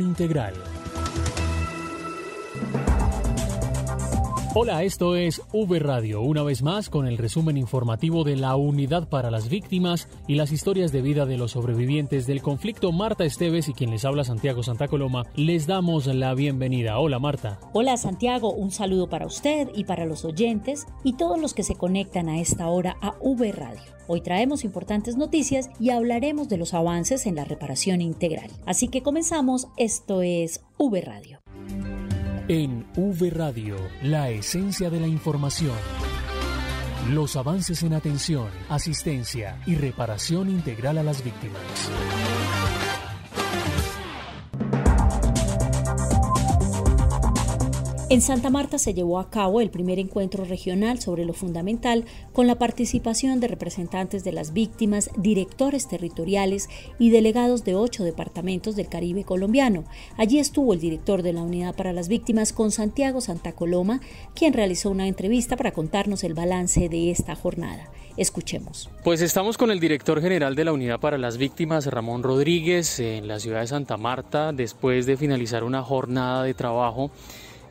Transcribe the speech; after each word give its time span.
integral. 0.00 0.79
Hola, 4.62 4.82
esto 4.82 5.16
es 5.16 5.40
V 5.54 5.78
Radio, 5.78 6.20
una 6.20 6.42
vez 6.42 6.62
más 6.62 6.90
con 6.90 7.06
el 7.06 7.16
resumen 7.16 7.56
informativo 7.56 8.24
de 8.24 8.36
la 8.36 8.56
Unidad 8.56 9.08
para 9.08 9.30
las 9.30 9.48
Víctimas 9.48 10.06
y 10.28 10.34
las 10.34 10.52
historias 10.52 10.92
de 10.92 11.00
vida 11.00 11.24
de 11.24 11.38
los 11.38 11.52
sobrevivientes 11.52 12.26
del 12.26 12.42
conflicto. 12.42 12.92
Marta 12.92 13.24
Esteves 13.24 13.70
y 13.70 13.72
quien 13.72 13.90
les 13.90 14.04
habla 14.04 14.22
Santiago 14.22 14.62
Santa 14.62 14.86
Coloma, 14.86 15.24
les 15.34 15.66
damos 15.66 16.04
la 16.08 16.34
bienvenida. 16.34 16.98
Hola 16.98 17.18
Marta. 17.18 17.58
Hola 17.72 17.96
Santiago, 17.96 18.52
un 18.52 18.70
saludo 18.70 19.08
para 19.08 19.24
usted 19.24 19.70
y 19.74 19.84
para 19.84 20.04
los 20.04 20.26
oyentes 20.26 20.86
y 21.04 21.14
todos 21.14 21.40
los 21.40 21.54
que 21.54 21.62
se 21.62 21.76
conectan 21.76 22.28
a 22.28 22.38
esta 22.38 22.68
hora 22.68 22.98
a 23.00 23.14
V 23.22 23.52
Radio. 23.52 23.80
Hoy 24.08 24.20
traemos 24.20 24.64
importantes 24.64 25.16
noticias 25.16 25.70
y 25.80 25.88
hablaremos 25.88 26.50
de 26.50 26.58
los 26.58 26.74
avances 26.74 27.24
en 27.24 27.36
la 27.36 27.46
reparación 27.46 28.02
integral. 28.02 28.50
Así 28.66 28.88
que 28.88 29.02
comenzamos, 29.02 29.68
esto 29.78 30.20
es 30.20 30.60
V 30.76 31.00
Radio. 31.00 31.40
En 32.52 32.84
V 32.96 33.30
Radio, 33.30 33.76
la 34.02 34.28
esencia 34.30 34.90
de 34.90 34.98
la 34.98 35.06
información. 35.06 35.76
Los 37.10 37.36
avances 37.36 37.84
en 37.84 37.92
atención, 37.92 38.48
asistencia 38.68 39.62
y 39.66 39.76
reparación 39.76 40.50
integral 40.50 40.98
a 40.98 41.04
las 41.04 41.22
víctimas. 41.22 41.62
En 48.10 48.22
Santa 48.22 48.50
Marta 48.50 48.76
se 48.78 48.92
llevó 48.92 49.20
a 49.20 49.30
cabo 49.30 49.60
el 49.60 49.70
primer 49.70 50.00
encuentro 50.00 50.44
regional 50.44 50.98
sobre 50.98 51.24
lo 51.24 51.32
fundamental 51.32 52.06
con 52.32 52.48
la 52.48 52.56
participación 52.56 53.38
de 53.38 53.46
representantes 53.46 54.24
de 54.24 54.32
las 54.32 54.52
víctimas, 54.52 55.10
directores 55.16 55.86
territoriales 55.86 56.68
y 56.98 57.10
delegados 57.10 57.62
de 57.62 57.76
ocho 57.76 58.02
departamentos 58.02 58.74
del 58.74 58.88
Caribe 58.88 59.22
colombiano. 59.22 59.84
Allí 60.16 60.40
estuvo 60.40 60.74
el 60.74 60.80
director 60.80 61.22
de 61.22 61.34
la 61.34 61.42
Unidad 61.42 61.76
para 61.76 61.92
las 61.92 62.08
Víctimas 62.08 62.52
con 62.52 62.72
Santiago 62.72 63.20
Santa 63.20 63.52
Coloma, 63.52 64.00
quien 64.34 64.54
realizó 64.54 64.90
una 64.90 65.06
entrevista 65.06 65.56
para 65.56 65.70
contarnos 65.70 66.24
el 66.24 66.34
balance 66.34 66.88
de 66.88 67.12
esta 67.12 67.36
jornada. 67.36 67.92
Escuchemos. 68.16 68.90
Pues 69.04 69.22
estamos 69.22 69.56
con 69.56 69.70
el 69.70 69.78
director 69.78 70.20
general 70.20 70.56
de 70.56 70.64
la 70.64 70.72
Unidad 70.72 70.98
para 70.98 71.16
las 71.16 71.36
Víctimas, 71.38 71.86
Ramón 71.86 72.24
Rodríguez, 72.24 72.98
en 72.98 73.28
la 73.28 73.38
ciudad 73.38 73.60
de 73.60 73.68
Santa 73.68 73.96
Marta, 73.96 74.52
después 74.52 75.06
de 75.06 75.16
finalizar 75.16 75.62
una 75.62 75.84
jornada 75.84 76.42
de 76.42 76.54
trabajo 76.54 77.12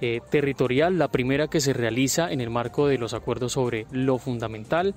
eh, 0.02 0.22
territorial, 0.30 0.98
la 0.98 1.10
primera 1.10 1.48
que 1.48 1.62
se 1.62 1.74
realiza 1.74 2.32
en 2.32 2.42
el 2.42 2.50
marco 2.50 2.88
de 2.88 2.98
los 2.98 3.14
acuerdos 3.14 3.54
sobre 3.54 3.86
lo 3.92 4.18
fundamental, 4.18 4.96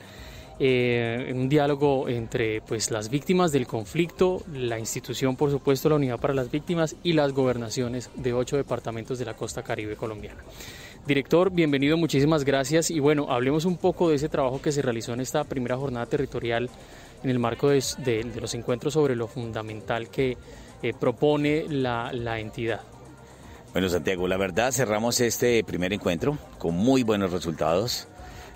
eh, 0.58 1.32
un 1.34 1.48
diálogo 1.48 2.08
entre 2.08 2.60
pues, 2.60 2.90
las 2.90 3.08
víctimas 3.08 3.50
del 3.50 3.66
conflicto, 3.66 4.42
la 4.52 4.78
institución, 4.78 5.34
por 5.34 5.50
supuesto, 5.50 5.88
la 5.88 5.96
Unidad 5.96 6.20
para 6.20 6.34
las 6.34 6.50
Víctimas 6.50 6.94
y 7.02 7.14
las 7.14 7.32
gobernaciones 7.32 8.10
de 8.14 8.32
ocho 8.32 8.56
departamentos 8.56 9.18
de 9.18 9.24
la 9.24 9.34
costa 9.34 9.62
caribe 9.62 9.96
colombiana. 9.96 10.40
Director, 11.04 11.50
bienvenido, 11.50 11.96
muchísimas 11.96 12.44
gracias 12.44 12.92
y 12.92 13.00
bueno, 13.00 13.26
hablemos 13.28 13.64
un 13.64 13.76
poco 13.76 14.08
de 14.08 14.16
ese 14.16 14.28
trabajo 14.28 14.62
que 14.62 14.70
se 14.70 14.82
realizó 14.82 15.14
en 15.14 15.20
esta 15.20 15.42
primera 15.42 15.76
jornada 15.76 16.06
territorial 16.06 16.70
en 17.24 17.30
el 17.30 17.40
marco 17.40 17.70
de, 17.70 18.30
los 18.40 18.54
encuentros 18.54 18.94
sobre 18.94 19.16
lo 19.16 19.26
fundamental 19.26 20.10
que 20.10 20.36
eh, 20.80 20.92
propone 20.92 21.64
la, 21.68 22.12
la 22.12 22.38
entidad. 22.38 22.82
Bueno, 23.72 23.88
Santiago, 23.88 24.28
la 24.28 24.36
verdad 24.36 24.70
cerramos 24.70 25.18
este 25.20 25.64
primer 25.64 25.94
encuentro 25.94 26.36
con 26.58 26.74
muy 26.74 27.04
buenos 27.04 27.32
resultados. 27.32 28.06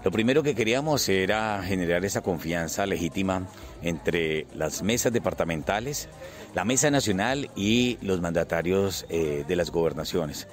Lo 0.04 0.10
primero 0.10 0.42
que 0.42 0.54
queríamos 0.54 1.08
era 1.08 1.62
generar 1.62 2.04
esa 2.04 2.20
confianza 2.20 2.84
legítima 2.84 3.46
entre 3.80 4.46
las 4.54 4.82
mesas 4.82 5.14
departamentales, 5.14 6.10
la 6.54 6.66
mesa 6.66 6.90
nacional 6.90 7.50
y 7.56 7.96
los 8.02 8.20
mandatarios 8.20 9.06
eh, 9.08 9.46
de 9.48 9.56
las 9.56 9.70
gobernaciones. 9.70 10.48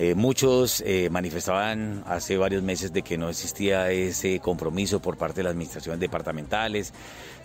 Eh, 0.00 0.14
muchos 0.14 0.80
eh, 0.86 1.08
manifestaban 1.10 2.04
hace 2.06 2.36
varios 2.36 2.62
meses 2.62 2.92
de 2.92 3.02
que 3.02 3.18
no 3.18 3.28
existía 3.28 3.90
ese 3.90 4.38
compromiso 4.38 5.00
por 5.00 5.16
parte 5.16 5.38
de 5.38 5.44
las 5.44 5.52
administraciones 5.52 5.98
departamentales, 5.98 6.92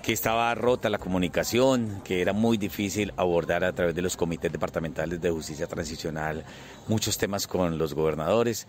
que 0.03 0.14
estaba 0.14 0.53
rota 0.53 0.88
la 0.90 1.00
comunicación, 1.00 2.02
que 2.03 2.22
era 2.22 2.31
muy 2.31 2.58
difícil 2.58 3.12
abordar 3.18 3.63
a 3.63 3.74
través 3.74 3.96
de 3.96 4.03
los 4.03 4.16
comités 4.16 4.52
departamentales 4.52 5.19
de 5.19 5.31
justicia 5.31 5.66
transicional 5.66 6.44
muchos 6.88 7.18
temas 7.18 7.47
con 7.47 7.80
los 7.80 7.96
gobernadores. 7.96 8.68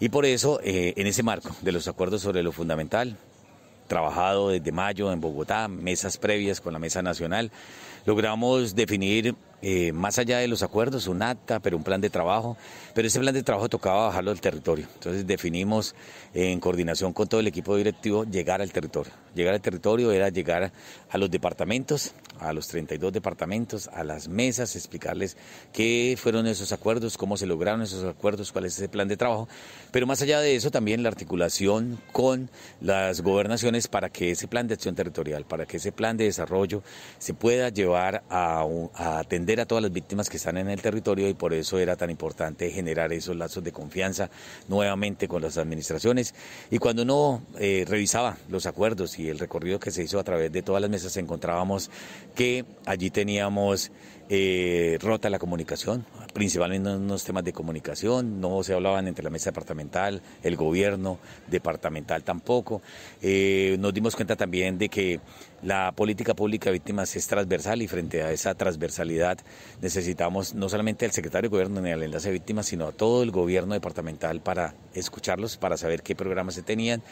Y 0.00 0.08
por 0.08 0.24
eso, 0.24 0.58
eh, 0.62 0.94
en 0.96 1.06
ese 1.06 1.22
marco 1.22 1.54
de 1.60 1.72
los 1.72 1.88
acuerdos 1.88 2.22
sobre 2.22 2.42
lo 2.42 2.52
fundamental, 2.52 3.18
trabajado 3.86 4.48
desde 4.48 4.72
mayo 4.72 5.12
en 5.12 5.20
Bogotá, 5.20 5.68
mesas 5.68 6.16
previas 6.16 6.60
con 6.62 6.72
la 6.72 6.78
Mesa 6.78 7.02
Nacional, 7.02 7.50
logramos 8.06 8.74
definir 8.74 9.34
eh, 9.68 9.90
más 9.90 10.16
allá 10.20 10.38
de 10.38 10.46
los 10.46 10.62
acuerdos, 10.62 11.08
un 11.08 11.22
acta, 11.22 11.58
pero 11.58 11.76
un 11.76 11.82
plan 11.82 12.00
de 12.00 12.08
trabajo, 12.08 12.56
pero 12.94 13.08
ese 13.08 13.18
plan 13.18 13.34
de 13.34 13.42
trabajo 13.42 13.68
tocaba 13.68 14.06
bajarlo 14.06 14.30
al 14.30 14.40
territorio. 14.40 14.86
Entonces 14.94 15.26
definimos 15.26 15.96
en 16.34 16.60
coordinación 16.60 17.12
con 17.12 17.26
todo 17.26 17.40
el 17.40 17.48
equipo 17.48 17.76
directivo 17.76 18.22
llegar 18.22 18.62
al 18.62 18.70
territorio. 18.70 19.12
Llegar 19.34 19.54
al 19.54 19.60
territorio 19.60 20.12
era 20.12 20.28
llegar 20.28 20.70
a 21.10 21.18
los 21.18 21.28
departamentos, 21.32 22.14
a 22.38 22.52
los 22.52 22.68
32 22.68 23.12
departamentos, 23.12 23.88
a 23.88 24.04
las 24.04 24.28
mesas, 24.28 24.76
explicarles 24.76 25.36
qué 25.72 26.16
fueron 26.16 26.46
esos 26.46 26.70
acuerdos, 26.70 27.18
cómo 27.18 27.36
se 27.36 27.46
lograron 27.46 27.82
esos 27.82 28.04
acuerdos, 28.04 28.52
cuál 28.52 28.66
es 28.66 28.76
ese 28.76 28.88
plan 28.88 29.08
de 29.08 29.16
trabajo, 29.16 29.48
pero 29.90 30.06
más 30.06 30.22
allá 30.22 30.40
de 30.40 30.54
eso 30.54 30.70
también 30.70 31.02
la 31.02 31.08
articulación 31.08 31.98
con 32.12 32.50
las 32.80 33.20
gobernaciones 33.20 33.88
para 33.88 34.10
que 34.10 34.30
ese 34.30 34.46
plan 34.46 34.68
de 34.68 34.74
acción 34.74 34.94
territorial, 34.94 35.44
para 35.44 35.66
que 35.66 35.78
ese 35.78 35.90
plan 35.90 36.16
de 36.16 36.24
desarrollo 36.24 36.84
se 37.18 37.34
pueda 37.34 37.68
llevar 37.70 38.22
a, 38.30 38.64
a 38.94 39.18
atender 39.18 39.55
a 39.60 39.66
todas 39.66 39.82
las 39.82 39.92
víctimas 39.92 40.28
que 40.28 40.36
están 40.36 40.56
en 40.56 40.68
el 40.68 40.80
territorio 40.80 41.28
y 41.28 41.34
por 41.34 41.54
eso 41.54 41.78
era 41.78 41.96
tan 41.96 42.10
importante 42.10 42.70
generar 42.70 43.12
esos 43.12 43.36
lazos 43.36 43.62
de 43.62 43.72
confianza 43.72 44.30
nuevamente 44.68 45.28
con 45.28 45.42
las 45.42 45.58
administraciones. 45.58 46.34
Y 46.70 46.78
cuando 46.78 47.02
uno 47.02 47.42
eh, 47.58 47.84
revisaba 47.88 48.36
los 48.48 48.66
acuerdos 48.66 49.18
y 49.18 49.28
el 49.28 49.38
recorrido 49.38 49.80
que 49.80 49.90
se 49.90 50.02
hizo 50.02 50.18
a 50.18 50.24
través 50.24 50.52
de 50.52 50.62
todas 50.62 50.80
las 50.80 50.90
mesas, 50.90 51.16
encontrábamos 51.16 51.90
que 52.34 52.64
allí 52.84 53.10
teníamos 53.10 53.90
eh, 54.28 54.98
rota 55.00 55.30
la 55.30 55.38
comunicación, 55.38 56.04
principalmente 56.34 56.90
en 56.90 56.96
unos 56.96 57.24
temas 57.24 57.44
de 57.44 57.52
comunicación, 57.52 58.40
no 58.40 58.62
se 58.62 58.74
hablaban 58.74 59.06
entre 59.06 59.22
la 59.24 59.30
mesa 59.30 59.50
departamental, 59.50 60.20
el 60.42 60.56
gobierno 60.56 61.18
departamental 61.46 62.24
tampoco. 62.24 62.82
Eh, 63.22 63.76
nos 63.78 63.94
dimos 63.94 64.16
cuenta 64.16 64.36
también 64.36 64.78
de 64.78 64.88
que 64.88 65.20
la 65.62 65.92
política 65.92 66.34
pública 66.34 66.66
de 66.66 66.74
víctimas 66.74 67.14
es 67.16 67.26
transversal 67.26 67.82
y 67.82 67.88
frente 67.88 68.22
a 68.22 68.32
esa 68.32 68.54
transversalidad 68.54 69.38
necesitamos 69.80 70.54
no 70.54 70.68
solamente 70.68 71.04
al 71.04 71.12
secretario 71.12 71.48
de 71.48 71.52
gobierno 71.52 71.80
ni 71.80 71.90
al 71.90 72.02
enlace 72.02 72.28
de 72.28 72.34
víctimas, 72.34 72.66
sino 72.66 72.88
a 72.88 72.92
todo 72.92 73.22
el 73.22 73.30
gobierno 73.30 73.74
departamental 73.74 74.40
para 74.40 74.74
escucharlos, 74.94 75.56
para 75.56 75.76
saber 75.76 76.02
qué 76.02 76.14
programas 76.14 76.54
se 76.54 76.62
tenían 76.62 77.02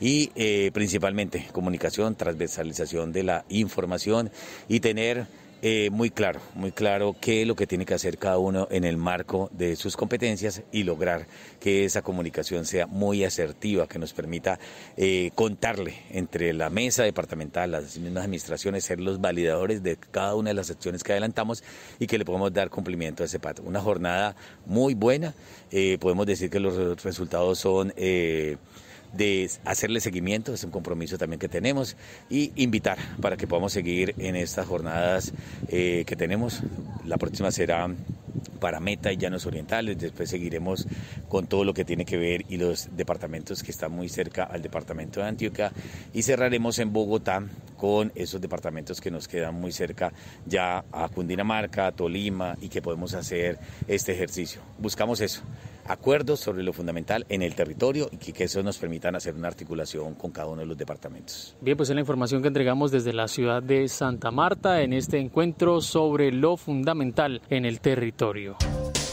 y 0.00 0.30
eh, 0.34 0.70
principalmente 0.74 1.46
comunicación, 1.52 2.16
transversalización 2.16 3.12
de 3.12 3.22
la 3.22 3.44
información 3.48 4.30
y 4.68 4.80
tener 4.80 5.26
eh, 5.62 5.88
muy 5.90 6.10
claro, 6.10 6.40
muy 6.54 6.70
claro 6.70 7.16
qué 7.18 7.42
es 7.42 7.48
lo 7.48 7.56
que 7.56 7.66
tiene 7.66 7.86
que 7.86 7.94
hacer 7.94 8.18
cada 8.18 8.36
uno 8.38 8.68
en 8.70 8.84
el 8.84 8.98
marco 8.98 9.48
de 9.52 9.74
sus 9.74 9.96
competencias 9.96 10.62
y 10.70 10.82
lograr 10.82 11.26
que 11.60 11.84
esa 11.84 12.02
comunicación 12.02 12.66
sea 12.66 12.86
muy 12.86 13.24
asertiva, 13.24 13.88
que 13.88 13.98
nos 13.98 14.12
permita 14.12 14.58
eh, 14.96 15.30
contarle 15.34 15.94
entre 16.10 16.52
la 16.52 16.68
mesa 16.68 17.04
departamental, 17.04 17.70
las 17.70 17.96
mismas 17.98 18.24
administraciones, 18.24 18.84
ser 18.84 19.00
los 19.00 19.20
validadores 19.20 19.82
de 19.82 19.96
cada 19.96 20.34
una 20.34 20.50
de 20.50 20.54
las 20.54 20.70
acciones 20.70 21.02
que 21.02 21.12
adelantamos 21.12 21.64
y 21.98 22.06
que 22.06 22.18
le 22.18 22.26
podamos 22.26 22.52
dar 22.52 22.68
cumplimiento 22.68 23.22
a 23.22 23.26
ese 23.26 23.38
pato. 23.38 23.62
Una 23.62 23.80
jornada 23.80 24.36
muy 24.66 24.94
buena, 24.94 25.34
eh, 25.70 25.96
podemos 25.98 26.26
decir 26.26 26.50
que 26.50 26.60
los 26.60 27.02
resultados 27.02 27.58
son 27.58 27.94
de 29.16 29.50
hacerle 29.64 30.00
seguimiento, 30.00 30.54
es 30.54 30.64
un 30.64 30.70
compromiso 30.70 31.18
también 31.18 31.38
que 31.38 31.48
tenemos, 31.48 31.96
y 32.30 32.52
invitar 32.56 32.98
para 33.20 33.36
que 33.36 33.46
podamos 33.46 33.72
seguir 33.72 34.14
en 34.18 34.36
estas 34.36 34.66
jornadas 34.66 35.32
eh, 35.68 36.04
que 36.06 36.16
tenemos. 36.16 36.62
La 37.04 37.16
próxima 37.16 37.50
será 37.50 37.88
para 38.60 38.80
Meta 38.80 39.12
y 39.12 39.16
Llanos 39.16 39.46
Orientales, 39.46 39.98
después 39.98 40.30
seguiremos 40.30 40.86
con 41.28 41.46
todo 41.46 41.64
lo 41.64 41.74
que 41.74 41.84
tiene 41.84 42.04
que 42.04 42.16
ver 42.16 42.44
y 42.48 42.56
los 42.56 42.88
departamentos 42.96 43.62
que 43.62 43.70
están 43.70 43.92
muy 43.92 44.08
cerca 44.08 44.44
al 44.44 44.62
departamento 44.62 45.20
de 45.20 45.26
Antioquia 45.26 45.72
y 46.12 46.22
cerraremos 46.22 46.78
en 46.78 46.92
Bogotá 46.92 47.42
con 47.76 48.12
esos 48.14 48.40
departamentos 48.40 49.00
que 49.00 49.10
nos 49.10 49.28
quedan 49.28 49.54
muy 49.54 49.72
cerca 49.72 50.12
ya 50.46 50.84
a 50.92 51.08
Cundinamarca, 51.08 51.88
a 51.88 51.92
Tolima 51.92 52.56
y 52.60 52.68
que 52.68 52.82
podemos 52.82 53.14
hacer 53.14 53.58
este 53.86 54.12
ejercicio. 54.12 54.60
Buscamos 54.78 55.20
eso, 55.20 55.42
acuerdos 55.88 56.40
sobre 56.40 56.62
lo 56.62 56.72
fundamental 56.72 57.26
en 57.28 57.42
el 57.42 57.54
territorio 57.54 58.08
y 58.10 58.16
que, 58.16 58.44
eso 58.46 58.62
nos 58.62 58.78
permitan 58.78 59.16
hacer 59.16 59.34
una 59.34 59.48
articulación 59.48 60.14
con 60.14 60.30
cada 60.30 60.48
uno 60.48 60.60
de 60.60 60.66
los 60.66 60.78
departamentos. 60.78 61.56
Bien, 61.60 61.76
pues 61.76 61.88
es 61.88 61.94
la 61.94 62.00
información 62.00 62.42
que 62.42 62.48
entregamos 62.48 62.92
desde 62.92 63.12
la 63.12 63.26
ciudad 63.26 63.62
de 63.62 63.88
Santa 63.88 64.30
Marta 64.30 64.82
en 64.82 64.92
este 64.92 65.18
encuentro 65.18 65.80
sobre 65.80 66.30
lo 66.30 66.56
fundamental 66.56 67.42
en 67.50 67.64
el 67.64 67.80
territorio. 67.80 68.25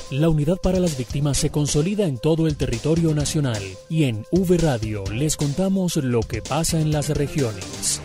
La 0.10 0.30
unidad 0.30 0.58
para 0.58 0.80
las 0.80 0.98
víctimas 0.98 1.38
se 1.38 1.52
consolida 1.52 2.08
en 2.08 2.18
todo 2.18 2.48
el 2.48 2.58
territorio 2.58 3.14
nacional 3.14 3.62
y 3.90 4.06
en 4.06 4.26
V 4.32 4.58
Radio 4.58 5.04
les 5.12 5.38
contamos 5.38 5.98
lo 5.98 6.22
que 6.22 6.42
pasa 6.42 6.82
en 6.82 6.92
las 6.92 7.10
regiones. 7.10 8.02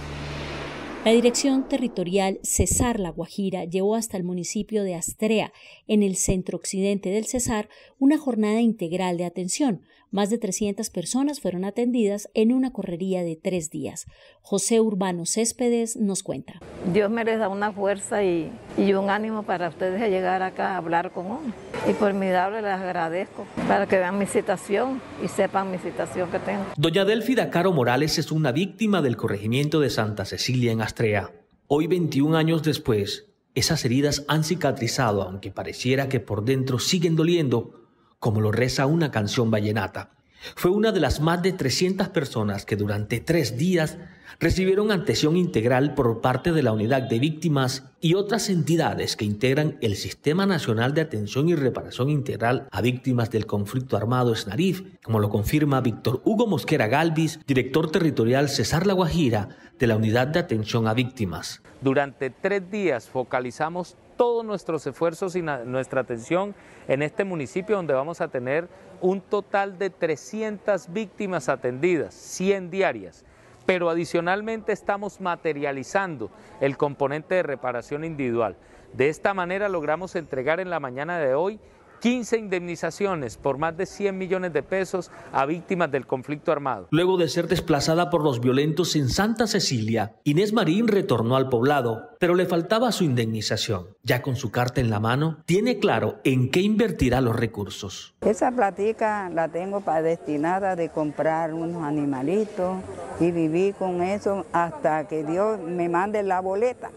La 1.06 1.12
Dirección 1.12 1.66
Territorial 1.66 2.40
Cesar 2.42 3.00
La 3.00 3.08
Guajira 3.08 3.64
llevó 3.64 3.94
hasta 3.94 4.18
el 4.18 4.24
municipio 4.24 4.82
de 4.82 4.96
Astrea, 4.96 5.52
en 5.86 6.02
el 6.02 6.16
centro 6.16 6.58
occidente 6.58 7.08
del 7.08 7.24
Cesar, 7.24 7.70
una 7.98 8.18
jornada 8.18 8.60
integral 8.60 9.16
de 9.16 9.24
atención. 9.24 9.82
Más 10.10 10.30
de 10.30 10.38
300 10.38 10.88
personas 10.88 11.40
fueron 11.40 11.66
atendidas 11.66 12.30
en 12.32 12.52
una 12.52 12.72
correría 12.72 13.22
de 13.22 13.36
tres 13.36 13.68
días. 13.68 14.06
José 14.40 14.80
Urbano 14.80 15.26
Céspedes 15.26 15.96
nos 15.96 16.22
cuenta. 16.22 16.60
Dios 16.94 17.10
me 17.10 17.24
les 17.24 17.38
da 17.38 17.48
una 17.48 17.72
fuerza 17.72 18.24
y, 18.24 18.50
un 18.78 19.10
ánimo 19.10 19.42
para 19.42 19.68
ustedes 19.68 20.00
a 20.00 20.08
llegar 20.08 20.42
acá 20.42 20.72
a 20.72 20.76
hablar 20.78 21.12
con 21.12 21.26
uno. 21.26 21.52
Y 21.88 21.92
por 21.92 22.14
mi 22.14 22.28
dable 22.28 22.62
les 22.62 22.70
agradezco 22.70 23.46
para 23.68 23.86
que 23.86 23.98
vean 23.98 24.18
mi 24.18 24.26
situación 24.26 25.02
y 25.22 25.28
sepan 25.28 25.70
mi 25.70 25.78
situación 25.78 26.30
que 26.30 26.38
tengo. 26.38 26.64
Doña 26.76 27.04
Delfida 27.04 27.50
Caro 27.50 27.72
Morales 27.72 28.18
es 28.18 28.32
una 28.32 28.50
víctima 28.50 29.02
del 29.02 29.18
corregimiento 29.18 29.78
de 29.80 29.90
Santa 29.90 30.24
Cecilia 30.24 30.72
en 30.72 30.80
Astrea. 30.80 31.32
Hoy, 31.66 31.86
21 31.86 32.34
años 32.34 32.62
después, 32.62 33.26
esas 33.54 33.84
heridas 33.84 34.24
han 34.26 34.42
cicatrizado, 34.42 35.22
aunque 35.22 35.50
pareciera 35.50 36.08
que 36.08 36.18
por 36.18 36.44
dentro 36.44 36.78
siguen 36.78 37.14
doliendo 37.14 37.87
como 38.18 38.40
lo 38.40 38.52
reza 38.52 38.86
una 38.86 39.10
canción 39.10 39.50
vallenata. 39.50 40.10
Fue 40.54 40.70
una 40.70 40.92
de 40.92 41.00
las 41.00 41.20
más 41.20 41.42
de 41.42 41.52
300 41.52 42.08
personas 42.08 42.64
que 42.64 42.76
durante 42.76 43.20
tres 43.20 43.58
días 43.58 43.98
recibieron 44.40 44.92
atención 44.92 45.36
integral 45.36 45.94
por 45.94 46.20
parte 46.20 46.52
de 46.52 46.62
la 46.62 46.72
Unidad 46.72 47.02
de 47.02 47.18
Víctimas 47.18 47.90
y 48.00 48.14
otras 48.14 48.48
entidades 48.48 49.16
que 49.16 49.24
integran 49.24 49.78
el 49.80 49.96
Sistema 49.96 50.46
Nacional 50.46 50.94
de 50.94 51.00
Atención 51.00 51.48
y 51.48 51.56
Reparación 51.56 52.08
Integral 52.08 52.68
a 52.70 52.80
Víctimas 52.80 53.30
del 53.30 53.46
Conflicto 53.46 53.96
Armado 53.96 54.34
SNARIF, 54.34 54.82
como 55.02 55.18
lo 55.18 55.28
confirma 55.28 55.80
Víctor 55.80 56.22
Hugo 56.24 56.46
Mosquera 56.46 56.86
Galvis, 56.86 57.40
director 57.46 57.90
territorial 57.90 58.48
Cesar 58.48 58.86
La 58.86 58.92
Guajira 58.92 59.48
de 59.78 59.86
la 59.88 59.96
Unidad 59.96 60.28
de 60.28 60.38
Atención 60.38 60.86
a 60.86 60.94
Víctimas. 60.94 61.62
Durante 61.80 62.30
tres 62.30 62.70
días 62.70 63.08
focalizamos 63.08 63.96
todos 64.18 64.44
nuestros 64.44 64.86
esfuerzos 64.86 65.36
y 65.36 65.42
nuestra 65.42 66.02
atención 66.02 66.54
en 66.88 67.02
este 67.02 67.24
municipio 67.24 67.76
donde 67.76 67.94
vamos 67.94 68.20
a 68.20 68.28
tener 68.28 68.68
un 69.00 69.20
total 69.22 69.78
de 69.78 69.90
300 69.90 70.92
víctimas 70.92 71.48
atendidas, 71.48 72.12
100 72.12 72.68
diarias. 72.70 73.24
Pero 73.64 73.88
adicionalmente 73.88 74.72
estamos 74.72 75.20
materializando 75.20 76.30
el 76.60 76.76
componente 76.76 77.36
de 77.36 77.44
reparación 77.44 78.04
individual. 78.04 78.56
De 78.92 79.08
esta 79.08 79.34
manera 79.34 79.68
logramos 79.68 80.16
entregar 80.16 80.58
en 80.58 80.68
la 80.68 80.80
mañana 80.80 81.18
de 81.18 81.34
hoy 81.34 81.60
15 82.00 82.38
indemnizaciones 82.38 83.36
por 83.36 83.58
más 83.58 83.76
de 83.76 83.86
100 83.86 84.16
millones 84.16 84.52
de 84.52 84.62
pesos 84.62 85.10
a 85.32 85.46
víctimas 85.46 85.90
del 85.90 86.06
conflicto 86.06 86.52
armado. 86.52 86.88
Luego 86.90 87.16
de 87.16 87.28
ser 87.28 87.48
desplazada 87.48 88.10
por 88.10 88.22
los 88.22 88.40
violentos 88.40 88.96
en 88.96 89.08
Santa 89.08 89.46
Cecilia, 89.46 90.14
Inés 90.24 90.52
Marín 90.52 90.88
retornó 90.88 91.36
al 91.36 91.48
poblado, 91.48 92.10
pero 92.18 92.34
le 92.34 92.46
faltaba 92.46 92.92
su 92.92 93.04
indemnización. 93.04 93.96
Ya 94.02 94.22
con 94.22 94.36
su 94.36 94.50
carta 94.50 94.80
en 94.80 94.90
la 94.90 95.00
mano, 95.00 95.42
tiene 95.46 95.78
claro 95.78 96.20
en 96.24 96.50
qué 96.50 96.60
invertirá 96.60 97.20
los 97.20 97.36
recursos. 97.36 98.14
Esa 98.20 98.50
platica 98.50 99.30
la 99.30 99.48
tengo 99.48 99.80
para 99.80 100.02
destinada 100.02 100.76
de 100.76 100.88
comprar 100.88 101.54
unos 101.54 101.82
animalitos 101.82 102.78
y 103.20 103.30
vivir 103.30 103.74
con 103.74 104.02
eso 104.02 104.46
hasta 104.52 105.06
que 105.08 105.24
Dios 105.24 105.58
me 105.60 105.88
mande 105.88 106.22
la 106.22 106.40
boleta. 106.40 106.90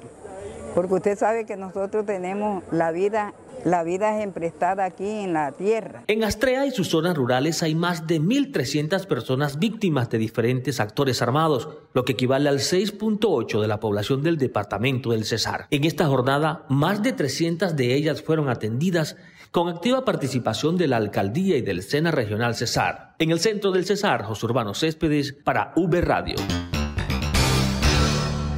Porque 0.75 0.93
usted 0.93 1.17
sabe 1.17 1.45
que 1.45 1.57
nosotros 1.57 2.05
tenemos 2.05 2.63
la 2.71 2.91
vida 2.91 3.33
la 3.65 3.83
vida 3.83 4.17
es 4.17 4.23
emprestada 4.23 4.85
aquí 4.85 5.07
en 5.07 5.33
la 5.33 5.51
tierra. 5.51 6.03
En 6.07 6.23
Astrea 6.23 6.65
y 6.65 6.71
sus 6.71 6.89
zonas 6.89 7.15
rurales 7.15 7.63
hay 7.63 7.75
más 7.75 8.07
de 8.07 8.21
1.300 8.21 9.05
personas 9.07 9.59
víctimas 9.59 10.09
de 10.09 10.17
diferentes 10.17 10.79
actores 10.79 11.21
armados, 11.21 11.69
lo 11.93 12.05
que 12.05 12.13
equivale 12.13 12.49
al 12.49 12.59
6.8 12.59 13.61
de 13.61 13.67
la 13.67 13.79
población 13.79 14.23
del 14.23 14.37
departamento 14.37 15.11
del 15.11 15.25
Cesar. 15.25 15.67
En 15.71 15.83
esta 15.83 16.07
jornada, 16.07 16.65
más 16.69 17.03
de 17.03 17.13
300 17.13 17.75
de 17.75 17.95
ellas 17.95 18.21
fueron 18.21 18.49
atendidas 18.49 19.15
con 19.51 19.67
activa 19.67 20.05
participación 20.05 20.77
de 20.77 20.87
la 20.87 20.97
alcaldía 20.97 21.57
y 21.57 21.61
del 21.61 21.83
Sena 21.83 22.11
Regional 22.11 22.55
Cesar. 22.55 23.15
En 23.19 23.31
el 23.31 23.39
centro 23.39 23.71
del 23.71 23.85
Cesar, 23.85 24.23
José 24.23 24.45
Urbano 24.45 24.73
Céspedes 24.73 25.33
para 25.33 25.73
V 25.75 26.01
Radio. 26.01 26.35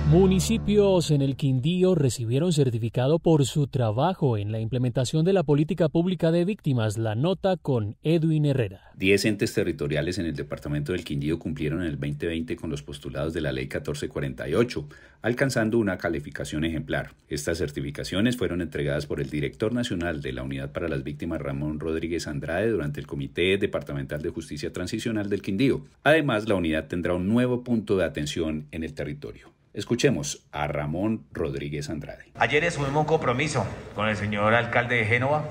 Municipios 0.09 1.11
en 1.11 1.21
el 1.21 1.37
Quindío 1.37 1.95
recibieron 1.95 2.51
certificado 2.51 3.19
por 3.19 3.45
su 3.45 3.67
trabajo 3.67 4.37
en 4.37 4.51
la 4.51 4.59
implementación 4.59 5.23
de 5.23 5.31
la 5.31 5.43
política 5.43 5.87
pública 5.87 6.29
de 6.29 6.43
víctimas. 6.43 6.97
La 6.97 7.15
nota 7.15 7.55
con 7.55 7.95
Edwin 8.03 8.45
Herrera. 8.45 8.81
Diez 8.95 9.23
entes 9.23 9.53
territoriales 9.53 10.17
en 10.19 10.25
el 10.25 10.35
departamento 10.35 10.91
del 10.91 11.05
Quindío 11.05 11.39
cumplieron 11.39 11.81
en 11.81 11.87
el 11.87 11.99
2020 11.99 12.57
con 12.57 12.69
los 12.69 12.83
postulados 12.83 13.33
de 13.33 13.39
la 13.39 13.53
Ley 13.53 13.63
1448, 13.63 14.89
alcanzando 15.21 15.79
una 15.79 15.97
calificación 15.97 16.65
ejemplar. 16.65 17.13
Estas 17.29 17.59
certificaciones 17.59 18.35
fueron 18.35 18.61
entregadas 18.61 19.05
por 19.05 19.21
el 19.21 19.29
director 19.29 19.73
nacional 19.73 20.21
de 20.21 20.33
la 20.33 20.43
Unidad 20.43 20.73
para 20.73 20.89
las 20.89 21.03
Víctimas 21.03 21.41
Ramón 21.41 21.79
Rodríguez 21.79 22.27
Andrade 22.27 22.69
durante 22.69 22.99
el 22.99 23.07
Comité 23.07 23.57
Departamental 23.57 24.21
de 24.21 24.29
Justicia 24.29 24.73
Transicional 24.73 25.29
del 25.29 25.41
Quindío. 25.41 25.85
Además, 26.03 26.47
la 26.49 26.55
unidad 26.55 26.87
tendrá 26.87 27.13
un 27.13 27.29
nuevo 27.29 27.63
punto 27.63 27.95
de 27.95 28.03
atención 28.03 28.67
en 28.71 28.83
el 28.83 28.93
territorio. 28.93 29.53
Escuchemos 29.73 30.45
a 30.51 30.67
Ramón 30.67 31.25
Rodríguez 31.31 31.89
Andrade. 31.89 32.25
Ayer 32.35 32.63
asumimos 32.63 33.01
un 33.01 33.07
compromiso 33.07 33.65
con 33.95 34.07
el 34.07 34.15
señor 34.15 34.53
alcalde 34.53 34.97
de 34.97 35.05
Génova, 35.05 35.45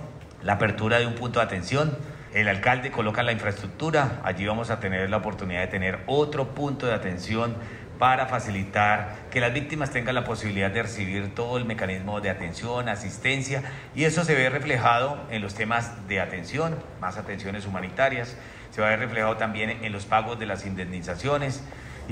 la 0.44 0.52
apertura 0.52 1.00
de 1.00 1.06
un 1.06 1.16
punto 1.16 1.40
de 1.40 1.46
atención. 1.46 1.98
El 2.32 2.46
alcalde 2.46 2.92
coloca 2.92 3.24
la 3.24 3.32
infraestructura, 3.32 4.20
allí 4.22 4.46
vamos 4.46 4.70
a 4.70 4.78
tener 4.78 5.10
la 5.10 5.16
oportunidad 5.16 5.62
de 5.62 5.66
tener 5.66 5.98
otro 6.06 6.54
punto 6.54 6.86
de 6.86 6.94
atención 6.94 7.56
para 7.98 8.26
facilitar 8.26 9.26
que 9.32 9.40
las 9.40 9.52
víctimas 9.52 9.90
tengan 9.90 10.14
la 10.14 10.22
posibilidad 10.22 10.70
de 10.70 10.84
recibir 10.84 11.34
todo 11.34 11.58
el 11.58 11.64
mecanismo 11.64 12.20
de 12.20 12.30
atención, 12.30 12.88
asistencia, 12.88 13.64
y 13.92 14.04
eso 14.04 14.24
se 14.24 14.36
ve 14.36 14.48
reflejado 14.48 15.18
en 15.30 15.42
los 15.42 15.54
temas 15.54 16.06
de 16.06 16.20
atención, 16.20 16.76
más 17.00 17.16
atenciones 17.16 17.66
humanitarias, 17.66 18.36
se 18.70 18.80
va 18.80 18.86
a 18.86 18.90
ver 18.90 19.00
reflejado 19.00 19.36
también 19.36 19.84
en 19.84 19.92
los 19.92 20.06
pagos 20.06 20.38
de 20.38 20.46
las 20.46 20.64
indemnizaciones, 20.64 21.62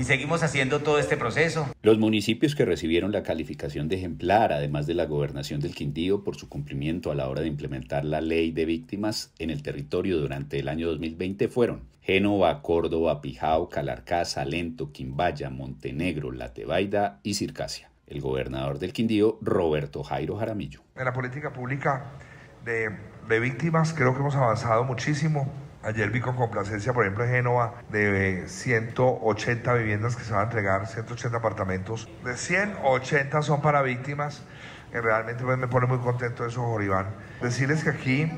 y 0.01 0.03
seguimos 0.03 0.41
haciendo 0.41 0.79
todo 0.79 0.97
este 0.97 1.15
proceso. 1.15 1.67
Los 1.83 1.99
municipios 1.99 2.55
que 2.55 2.65
recibieron 2.65 3.11
la 3.11 3.21
calificación 3.21 3.87
de 3.87 3.97
ejemplar, 3.97 4.51
además 4.51 4.87
de 4.87 4.95
la 4.95 5.05
gobernación 5.05 5.59
del 5.59 5.75
Quindío, 5.75 6.23
por 6.23 6.35
su 6.35 6.49
cumplimiento 6.49 7.11
a 7.11 7.15
la 7.15 7.29
hora 7.29 7.41
de 7.41 7.47
implementar 7.47 8.03
la 8.03 8.19
ley 8.19 8.51
de 8.51 8.65
víctimas 8.65 9.31
en 9.37 9.51
el 9.51 9.61
territorio 9.61 10.17
durante 10.17 10.57
el 10.57 10.69
año 10.69 10.87
2020 10.87 11.47
fueron 11.49 11.83
Génova, 12.01 12.63
Córdoba, 12.63 13.21
Pijao, 13.21 13.69
Calarcá, 13.69 14.25
Salento, 14.25 14.91
Quimbaya, 14.91 15.51
Montenegro, 15.51 16.31
La 16.31 16.51
Tebaida 16.51 17.19
y 17.21 17.35
Circasia. 17.35 17.91
El 18.07 18.21
gobernador 18.21 18.79
del 18.79 18.93
Quindío, 18.93 19.37
Roberto 19.39 20.01
Jairo 20.01 20.35
Jaramillo. 20.35 20.81
En 20.95 21.05
la 21.05 21.13
política 21.13 21.53
pública 21.53 22.07
de, 22.65 22.89
de 23.29 23.39
víctimas 23.39 23.93
creo 23.93 24.13
que 24.15 24.19
hemos 24.19 24.35
avanzado 24.35 24.83
muchísimo 24.83 25.47
Ayer 25.83 26.11
vi 26.11 26.21
con 26.21 26.35
complacencia, 26.35 26.93
por 26.93 27.03
ejemplo, 27.03 27.23
en 27.23 27.31
Génova, 27.31 27.73
de 27.89 28.43
180 28.47 29.73
viviendas 29.73 30.15
que 30.15 30.23
se 30.23 30.31
van 30.31 30.41
a 30.41 30.43
entregar, 30.43 30.87
180 30.87 31.37
apartamentos. 31.37 32.07
De 32.23 32.37
180 32.37 33.41
son 33.41 33.61
para 33.61 33.81
víctimas. 33.81 34.43
Que 34.91 35.01
realmente 35.01 35.43
me 35.43 35.67
pone 35.67 35.87
muy 35.87 35.99
contento 35.99 36.45
eso, 36.45 36.61
Joribán. 36.61 37.07
Decirles 37.41 37.83
que 37.83 37.89
aquí 37.91 38.31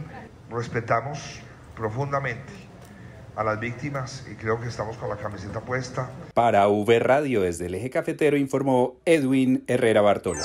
respetamos 0.52 1.42
profundamente 1.76 2.54
a 3.36 3.44
las 3.44 3.60
víctimas 3.60 4.26
y 4.32 4.36
creo 4.36 4.62
que 4.62 4.68
estamos 4.68 4.98
con 4.98 5.10
la 5.10 5.18
camiseta 5.18 5.62
puesta. 5.62 6.10
Para 6.34 6.68
V 6.68 7.00
Radio 7.00 7.42
desde 7.42 7.66
el 7.66 7.76
eje 7.76 7.90
cafetero 7.90 8.38
informó 8.38 8.98
Edwin 9.06 9.64
Herrera 9.68 10.02
Bartolo. 10.02 10.44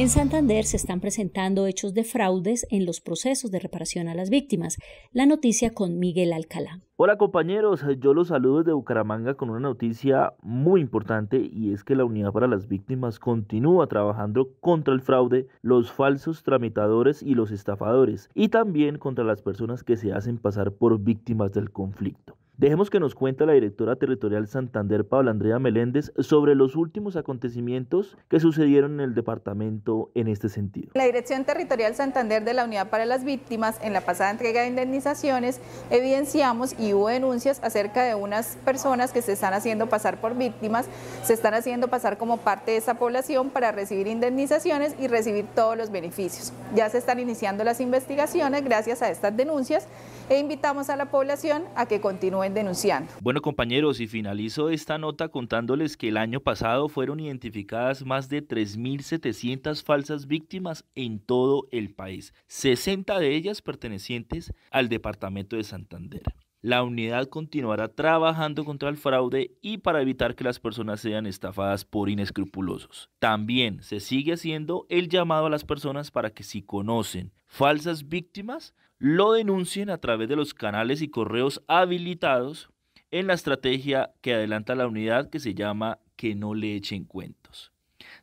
En 0.00 0.08
Santander 0.08 0.64
se 0.64 0.78
están 0.78 0.98
presentando 1.00 1.66
hechos 1.66 1.92
de 1.92 2.04
fraudes 2.04 2.66
en 2.70 2.86
los 2.86 3.02
procesos 3.02 3.50
de 3.50 3.58
reparación 3.58 4.08
a 4.08 4.14
las 4.14 4.30
víctimas. 4.30 4.78
La 5.12 5.26
noticia 5.26 5.74
con 5.74 5.98
Miguel 5.98 6.32
Alcalá. 6.32 6.80
Hola 6.96 7.18
compañeros, 7.18 7.84
yo 7.98 8.14
los 8.14 8.28
saludo 8.28 8.60
desde 8.60 8.72
Bucaramanga 8.72 9.34
con 9.34 9.50
una 9.50 9.60
noticia 9.60 10.32
muy 10.40 10.80
importante 10.80 11.36
y 11.52 11.74
es 11.74 11.84
que 11.84 11.96
la 11.96 12.06
Unidad 12.06 12.32
para 12.32 12.46
las 12.46 12.66
Víctimas 12.66 13.18
continúa 13.18 13.88
trabajando 13.88 14.48
contra 14.60 14.94
el 14.94 15.02
fraude, 15.02 15.48
los 15.60 15.92
falsos 15.92 16.44
tramitadores 16.44 17.22
y 17.22 17.34
los 17.34 17.50
estafadores 17.50 18.30
y 18.34 18.48
también 18.48 18.96
contra 18.96 19.22
las 19.22 19.42
personas 19.42 19.84
que 19.84 19.98
se 19.98 20.14
hacen 20.14 20.38
pasar 20.38 20.72
por 20.72 20.98
víctimas 20.98 21.52
del 21.52 21.72
conflicto. 21.72 22.38
Dejemos 22.60 22.90
que 22.90 23.00
nos 23.00 23.14
cuente 23.14 23.46
la 23.46 23.54
directora 23.54 23.96
territorial 23.96 24.46
Santander, 24.46 25.08
Pablo 25.08 25.30
Andrea 25.30 25.58
Meléndez, 25.58 26.12
sobre 26.18 26.54
los 26.54 26.76
últimos 26.76 27.16
acontecimientos 27.16 28.18
que 28.28 28.38
sucedieron 28.38 28.92
en 28.96 29.00
el 29.00 29.14
departamento 29.14 30.10
en 30.14 30.28
este 30.28 30.50
sentido. 30.50 30.90
La 30.92 31.06
Dirección 31.06 31.46
Territorial 31.46 31.94
Santander 31.94 32.44
de 32.44 32.52
la 32.52 32.66
Unidad 32.66 32.90
para 32.90 33.06
las 33.06 33.24
Víctimas, 33.24 33.78
en 33.80 33.94
la 33.94 34.02
pasada 34.02 34.30
entrega 34.30 34.60
de 34.60 34.66
indemnizaciones, 34.66 35.58
evidenciamos 35.88 36.78
y 36.78 36.92
hubo 36.92 37.08
denuncias 37.08 37.60
acerca 37.64 38.04
de 38.04 38.14
unas 38.14 38.58
personas 38.62 39.10
que 39.12 39.22
se 39.22 39.32
están 39.32 39.54
haciendo 39.54 39.86
pasar 39.86 40.20
por 40.20 40.36
víctimas, 40.36 40.84
se 41.24 41.32
están 41.32 41.54
haciendo 41.54 41.88
pasar 41.88 42.18
como 42.18 42.36
parte 42.36 42.72
de 42.72 42.76
esa 42.76 42.98
población 42.98 43.48
para 43.48 43.72
recibir 43.72 44.06
indemnizaciones 44.06 44.94
y 45.00 45.08
recibir 45.08 45.46
todos 45.54 45.78
los 45.78 45.90
beneficios. 45.90 46.52
Ya 46.74 46.90
se 46.90 46.98
están 46.98 47.20
iniciando 47.20 47.64
las 47.64 47.80
investigaciones 47.80 48.62
gracias 48.62 49.00
a 49.00 49.08
estas 49.08 49.34
denuncias 49.34 49.88
e 50.28 50.38
invitamos 50.38 50.90
a 50.90 50.96
la 50.96 51.06
población 51.06 51.64
a 51.74 51.86
que 51.86 52.02
continúen 52.02 52.49
denunciando. 52.54 53.12
Bueno 53.20 53.40
compañeros, 53.40 54.00
y 54.00 54.06
finalizo 54.06 54.70
esta 54.70 54.98
nota 54.98 55.28
contándoles 55.28 55.96
que 55.96 56.08
el 56.08 56.16
año 56.16 56.40
pasado 56.40 56.88
fueron 56.88 57.20
identificadas 57.20 58.04
más 58.04 58.28
de 58.28 58.46
3.700 58.46 59.82
falsas 59.82 60.26
víctimas 60.26 60.84
en 60.94 61.20
todo 61.20 61.66
el 61.70 61.94
país, 61.94 62.34
60 62.46 63.18
de 63.18 63.34
ellas 63.34 63.62
pertenecientes 63.62 64.52
al 64.70 64.88
departamento 64.88 65.56
de 65.56 65.64
Santander. 65.64 66.22
La 66.62 66.82
unidad 66.82 67.26
continuará 67.28 67.88
trabajando 67.88 68.66
contra 68.66 68.90
el 68.90 68.98
fraude 68.98 69.56
y 69.62 69.78
para 69.78 70.02
evitar 70.02 70.34
que 70.34 70.44
las 70.44 70.60
personas 70.60 71.00
sean 71.00 71.26
estafadas 71.26 71.86
por 71.86 72.10
inescrupulosos. 72.10 73.08
También 73.18 73.82
se 73.82 73.98
sigue 73.98 74.34
haciendo 74.34 74.84
el 74.90 75.08
llamado 75.08 75.46
a 75.46 75.50
las 75.50 75.64
personas 75.64 76.10
para 76.10 76.30
que 76.30 76.42
si 76.42 76.60
conocen 76.60 77.32
falsas 77.50 78.08
víctimas, 78.08 78.74
lo 78.98 79.32
denuncien 79.32 79.90
a 79.90 79.98
través 79.98 80.28
de 80.28 80.36
los 80.36 80.54
canales 80.54 81.02
y 81.02 81.08
correos 81.08 81.62
habilitados 81.66 82.70
en 83.10 83.26
la 83.26 83.34
estrategia 83.34 84.12
que 84.20 84.34
adelanta 84.34 84.76
la 84.76 84.86
unidad 84.86 85.28
que 85.30 85.40
se 85.40 85.54
llama 85.54 85.98
Que 86.14 86.36
no 86.36 86.54
le 86.54 86.76
echen 86.76 87.04
cuentos. 87.04 87.72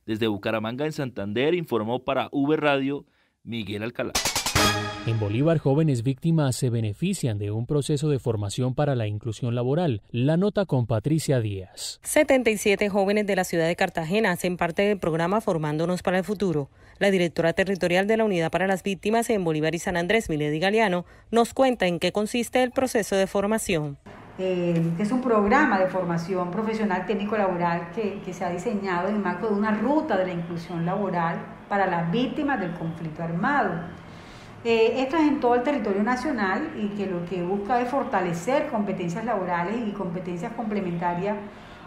Desde 0.06 0.28
Bucaramanga 0.28 0.86
en 0.86 0.94
Santander 0.94 1.54
informó 1.54 2.06
para 2.06 2.30
V 2.32 2.56
Radio 2.56 3.06
Miguel 3.44 3.84
Alcalá. 3.84 4.14
En 5.08 5.22
Bolívar, 5.22 5.58
jóvenes 5.58 6.04
víctimas 6.04 6.58
se 6.58 6.70
benefician 6.70 7.40
de 7.40 7.50
un 7.50 7.66
proceso 7.66 8.10
de 8.10 8.20
formación 8.20 8.76
para 8.76 8.94
la 8.94 9.08
inclusión 9.08 9.56
laboral. 9.56 10.02
La 10.12 10.36
nota 10.36 10.66
con 10.66 10.86
Patricia 10.86 11.40
Díaz. 11.40 12.02
77 12.04 12.90
jóvenes 12.90 13.26
de 13.26 13.38
la 13.38 13.46
ciudad 13.46 13.68
de 13.68 13.78
Cartagena 13.78 14.32
hacen 14.32 14.58
parte 14.58 14.82
del 14.82 15.00
programa 15.00 15.40
Formándonos 15.40 16.04
para 16.04 16.18
el 16.18 16.26
Futuro. 16.26 16.70
La 17.00 17.10
directora 17.10 17.54
territorial 17.54 18.06
de 18.06 18.18
la 18.18 18.26
Unidad 18.26 18.52
para 18.52 18.68
las 18.68 18.84
Víctimas 18.84 19.30
en 19.30 19.46
Bolívar 19.46 19.74
y 19.76 19.80
San 19.80 19.96
Andrés, 19.96 20.30
Milady 20.30 20.60
Galeano, 20.60 21.06
nos 21.32 21.54
cuenta 21.54 21.88
en 21.88 22.00
qué 22.00 22.12
consiste 22.12 22.62
el 22.62 22.72
proceso 22.72 23.16
de 23.16 23.28
formación. 23.28 23.98
Eh, 24.40 24.92
es 25.00 25.14
un 25.14 25.22
programa 25.22 25.80
de 25.80 25.88
formación 25.88 26.52
profesional 26.52 27.06
técnico-laboral 27.06 27.92
que, 27.96 28.20
que 28.26 28.34
se 28.34 28.44
ha 28.44 28.50
diseñado 28.50 29.08
en 29.08 29.16
el 29.16 29.22
marco 29.22 29.48
de 29.48 29.54
una 29.54 29.72
ruta 29.72 30.18
de 30.18 30.26
la 30.26 30.34
inclusión 30.34 30.86
laboral 30.86 31.40
para 31.70 31.88
las 31.88 32.12
víctimas 32.12 32.60
del 32.60 32.74
conflicto 32.74 33.24
armado 33.24 33.72
eh, 34.64 35.02
esto 35.02 35.18
es 35.18 35.24
en 35.24 35.40
todo 35.40 35.56
el 35.56 35.64
territorio 35.64 36.04
nacional 36.04 36.72
y 36.78 36.90
que 36.98 37.06
lo 37.06 37.26
que 37.26 37.44
busca 37.44 37.80
es 37.82 37.90
fortalecer 37.90 38.68
competencias 38.68 39.24
laborales 39.24 39.76
y 39.88 39.92
competencias 39.92 40.52
complementarias 40.54 41.38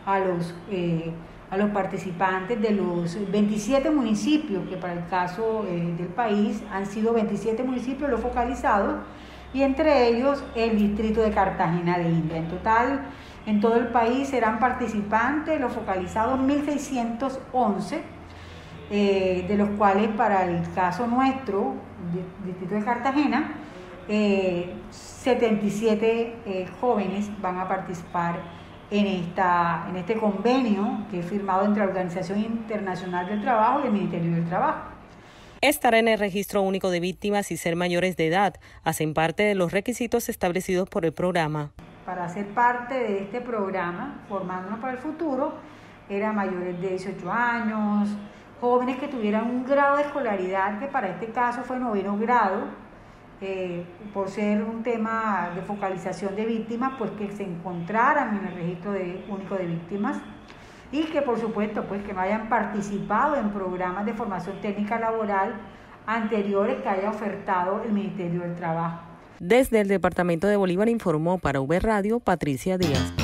a 0.06 0.18
los, 0.18 0.54
eh, 0.70 1.12
a 1.50 1.56
los 1.56 1.70
participantes 1.70 2.60
de 2.60 2.70
los 2.70 3.30
27 3.30 3.90
municipios, 3.90 4.68
que 4.68 4.76
para 4.76 4.94
el 4.94 5.06
caso 5.08 5.64
eh, 5.68 5.94
del 5.98 6.08
país 6.08 6.62
han 6.72 6.86
sido 6.86 7.12
27 7.12 7.62
municipios 7.62 8.10
los 8.10 8.20
focalizados, 8.20 9.00
y 9.52 9.62
entre 9.62 10.08
ellos 10.08 10.44
el 10.54 10.78
distrito 10.78 11.20
de 11.22 11.32
Cartagena 11.32 11.98
de 11.98 12.08
India. 12.08 12.36
En 12.36 12.48
total, 12.48 13.00
en 13.46 13.60
todo 13.60 13.76
el 13.76 13.88
país 13.88 14.28
serán 14.28 14.60
participantes 14.60 15.60
los 15.60 15.72
focalizados 15.72 16.38
1.611 16.38 18.00
eh, 18.92 19.44
de 19.48 19.56
los 19.56 19.70
cuales 19.70 20.08
para 20.16 20.44
el 20.44 20.62
caso 20.72 21.06
nuestro, 21.06 21.74
Distrito 22.44 22.74
de 22.74 22.84
Cartagena, 22.84 23.54
77 24.06 26.06
eh, 26.06 26.34
eh, 26.46 26.68
jóvenes 26.80 27.30
van 27.40 27.58
a 27.58 27.68
participar 27.68 28.40
en, 28.90 29.06
esta, 29.06 29.86
en 29.88 29.96
este 29.96 30.16
convenio 30.16 31.06
que 31.10 31.20
es 31.20 31.26
firmado 31.26 31.64
entre 31.64 31.84
la 31.84 31.90
Organización 31.90 32.40
Internacional 32.40 33.26
del 33.26 33.40
Trabajo 33.40 33.80
y 33.82 33.86
el 33.86 33.92
Ministerio 33.92 34.32
del 34.32 34.46
Trabajo. 34.46 34.90
Estar 35.60 35.94
en 35.94 36.08
el 36.08 36.18
registro 36.18 36.62
único 36.62 36.90
de 36.90 37.00
víctimas 37.00 37.52
y 37.52 37.56
ser 37.56 37.76
mayores 37.76 38.16
de 38.16 38.28
edad 38.28 38.54
hacen 38.82 39.14
parte 39.14 39.42
de 39.42 39.54
los 39.54 39.72
requisitos 39.72 40.28
establecidos 40.28 40.88
por 40.88 41.04
el 41.04 41.12
programa. 41.12 41.70
Para 42.06 42.28
ser 42.28 42.46
parte 42.48 42.94
de 42.94 43.22
este 43.24 43.40
programa, 43.40 44.24
Formándonos 44.28 44.80
para 44.80 44.94
el 44.94 44.98
Futuro, 44.98 45.54
era 46.08 46.32
mayores 46.32 46.80
de 46.80 46.88
18 46.88 47.30
años, 47.30 48.08
jóvenes 48.60 48.98
que 48.98 49.08
tuvieran 49.08 49.48
un 49.50 49.64
grado 49.64 49.96
de 49.96 50.02
escolaridad, 50.02 50.78
que 50.78 50.86
para 50.86 51.08
este 51.08 51.26
caso 51.28 51.62
fue 51.62 51.78
noveno 51.78 52.16
grado, 52.18 52.64
eh, 53.40 53.84
por 54.12 54.28
ser 54.28 54.62
un 54.62 54.82
tema 54.82 55.50
de 55.54 55.62
focalización 55.62 56.36
de 56.36 56.44
víctimas, 56.44 56.92
pues 56.98 57.10
que 57.12 57.30
se 57.32 57.42
encontraran 57.42 58.36
en 58.36 58.46
el 58.46 58.54
registro 58.54 58.92
único 59.30 59.54
de 59.54 59.66
víctimas 59.66 60.18
y 60.92 61.04
que 61.04 61.22
por 61.22 61.38
supuesto 61.38 61.84
pues 61.84 62.02
que 62.02 62.12
no 62.12 62.20
hayan 62.20 62.48
participado 62.48 63.36
en 63.36 63.50
programas 63.50 64.04
de 64.04 64.12
formación 64.12 64.60
técnica 64.60 64.98
laboral 64.98 65.54
anteriores 66.06 66.82
que 66.82 66.88
haya 66.88 67.10
ofertado 67.10 67.82
el 67.82 67.92
Ministerio 67.92 68.40
del 68.40 68.56
Trabajo. 68.56 69.00
Desde 69.38 69.80
el 69.80 69.88
Departamento 69.88 70.46
de 70.46 70.56
Bolívar 70.56 70.88
informó 70.88 71.38
para 71.38 71.60
V 71.60 71.80
Radio 71.80 72.20
Patricia 72.20 72.76
Díaz. 72.76 73.14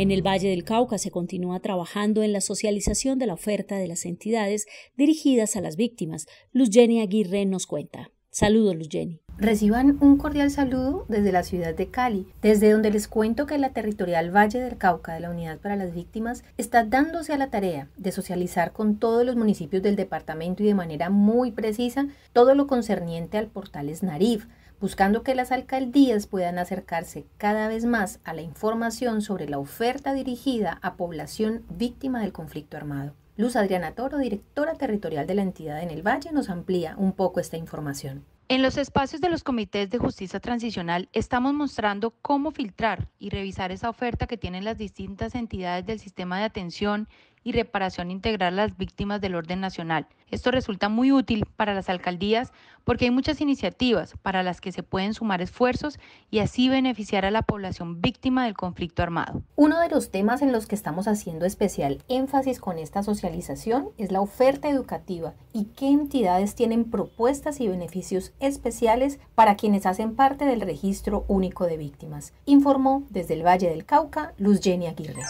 En 0.00 0.10
el 0.10 0.26
Valle 0.26 0.48
del 0.48 0.64
Cauca 0.64 0.96
se 0.96 1.10
continúa 1.10 1.60
trabajando 1.60 2.22
en 2.22 2.32
la 2.32 2.40
socialización 2.40 3.18
de 3.18 3.26
la 3.26 3.34
oferta 3.34 3.76
de 3.76 3.86
las 3.86 4.06
entidades 4.06 4.64
dirigidas 4.96 5.56
a 5.56 5.60
las 5.60 5.76
víctimas. 5.76 6.26
Luz 6.54 6.70
Jenny 6.72 7.02
Aguirre 7.02 7.44
nos 7.44 7.66
cuenta. 7.66 8.10
Saludos, 8.30 8.76
Luz 8.76 8.88
Jenny. 8.90 9.20
Reciban 9.36 9.98
un 10.00 10.16
cordial 10.16 10.50
saludo 10.50 11.04
desde 11.10 11.32
la 11.32 11.42
ciudad 11.42 11.74
de 11.74 11.90
Cali, 11.90 12.26
desde 12.40 12.70
donde 12.70 12.90
les 12.90 13.08
cuento 13.08 13.44
que 13.44 13.58
la 13.58 13.74
territorial 13.74 14.34
Valle 14.34 14.60
del 14.60 14.78
Cauca 14.78 15.12
de 15.12 15.20
la 15.20 15.28
Unidad 15.28 15.58
para 15.58 15.76
las 15.76 15.94
Víctimas 15.94 16.44
está 16.56 16.82
dándose 16.84 17.34
a 17.34 17.36
la 17.36 17.50
tarea 17.50 17.90
de 17.98 18.10
socializar 18.10 18.72
con 18.72 18.98
todos 18.98 19.26
los 19.26 19.36
municipios 19.36 19.82
del 19.82 19.96
departamento 19.96 20.62
y 20.62 20.66
de 20.66 20.74
manera 20.74 21.10
muy 21.10 21.50
precisa 21.50 22.06
todo 22.32 22.54
lo 22.54 22.66
concerniente 22.66 23.36
al 23.36 23.48
portal 23.48 23.94
SNARIF, 23.94 24.46
buscando 24.80 25.22
que 25.22 25.34
las 25.34 25.52
alcaldías 25.52 26.26
puedan 26.26 26.58
acercarse 26.58 27.26
cada 27.36 27.68
vez 27.68 27.84
más 27.84 28.20
a 28.24 28.32
la 28.32 28.42
información 28.42 29.20
sobre 29.22 29.48
la 29.48 29.58
oferta 29.58 30.14
dirigida 30.14 30.78
a 30.82 30.94
población 30.96 31.64
víctima 31.68 32.20
del 32.20 32.32
conflicto 32.32 32.76
armado. 32.76 33.14
Luz 33.36 33.56
Adriana 33.56 33.92
Toro, 33.92 34.18
directora 34.18 34.74
territorial 34.74 35.26
de 35.26 35.34
la 35.34 35.42
entidad 35.42 35.82
en 35.82 35.90
el 35.90 36.06
Valle, 36.06 36.32
nos 36.32 36.50
amplía 36.50 36.94
un 36.96 37.12
poco 37.12 37.40
esta 37.40 37.56
información. 37.56 38.24
En 38.48 38.62
los 38.62 38.76
espacios 38.78 39.20
de 39.20 39.30
los 39.30 39.44
comités 39.44 39.90
de 39.90 39.98
justicia 39.98 40.40
transicional 40.40 41.08
estamos 41.12 41.54
mostrando 41.54 42.10
cómo 42.20 42.50
filtrar 42.50 43.08
y 43.18 43.30
revisar 43.30 43.70
esa 43.70 43.88
oferta 43.88 44.26
que 44.26 44.36
tienen 44.36 44.64
las 44.64 44.76
distintas 44.76 45.36
entidades 45.36 45.86
del 45.86 46.00
sistema 46.00 46.38
de 46.38 46.46
atención 46.46 47.06
y 47.44 47.52
reparación 47.52 48.10
integral 48.10 48.58
a 48.58 48.66
las 48.66 48.76
víctimas 48.76 49.20
del 49.20 49.34
orden 49.34 49.60
nacional. 49.60 50.06
Esto 50.30 50.50
resulta 50.50 50.88
muy 50.88 51.10
útil 51.10 51.44
para 51.56 51.74
las 51.74 51.88
alcaldías 51.88 52.52
porque 52.84 53.06
hay 53.06 53.10
muchas 53.10 53.40
iniciativas 53.40 54.14
para 54.22 54.42
las 54.42 54.60
que 54.60 54.72
se 54.72 54.82
pueden 54.82 55.14
sumar 55.14 55.42
esfuerzos 55.42 55.98
y 56.30 56.38
así 56.38 56.68
beneficiar 56.68 57.24
a 57.24 57.30
la 57.30 57.42
población 57.42 58.00
víctima 58.00 58.44
del 58.44 58.54
conflicto 58.54 59.02
armado. 59.02 59.42
Uno 59.56 59.80
de 59.80 59.88
los 59.88 60.10
temas 60.10 60.42
en 60.42 60.52
los 60.52 60.66
que 60.66 60.74
estamos 60.74 61.08
haciendo 61.08 61.46
especial 61.46 62.02
énfasis 62.08 62.60
con 62.60 62.78
esta 62.78 63.02
socialización 63.02 63.88
es 63.98 64.12
la 64.12 64.20
oferta 64.20 64.68
educativa 64.68 65.34
y 65.52 65.66
qué 65.76 65.88
entidades 65.88 66.54
tienen 66.54 66.90
propuestas 66.90 67.60
y 67.60 67.68
beneficios 67.68 68.32
especiales 68.40 69.18
para 69.34 69.56
quienes 69.56 69.86
hacen 69.86 70.14
parte 70.14 70.44
del 70.44 70.60
registro 70.60 71.24
único 71.28 71.66
de 71.66 71.76
víctimas, 71.76 72.32
informó 72.46 73.04
desde 73.10 73.34
el 73.34 73.44
Valle 73.44 73.68
del 73.68 73.84
Cauca 73.84 74.32
Luz 74.38 74.60
Jenny 74.60 74.86
Aguirre. 74.86 75.22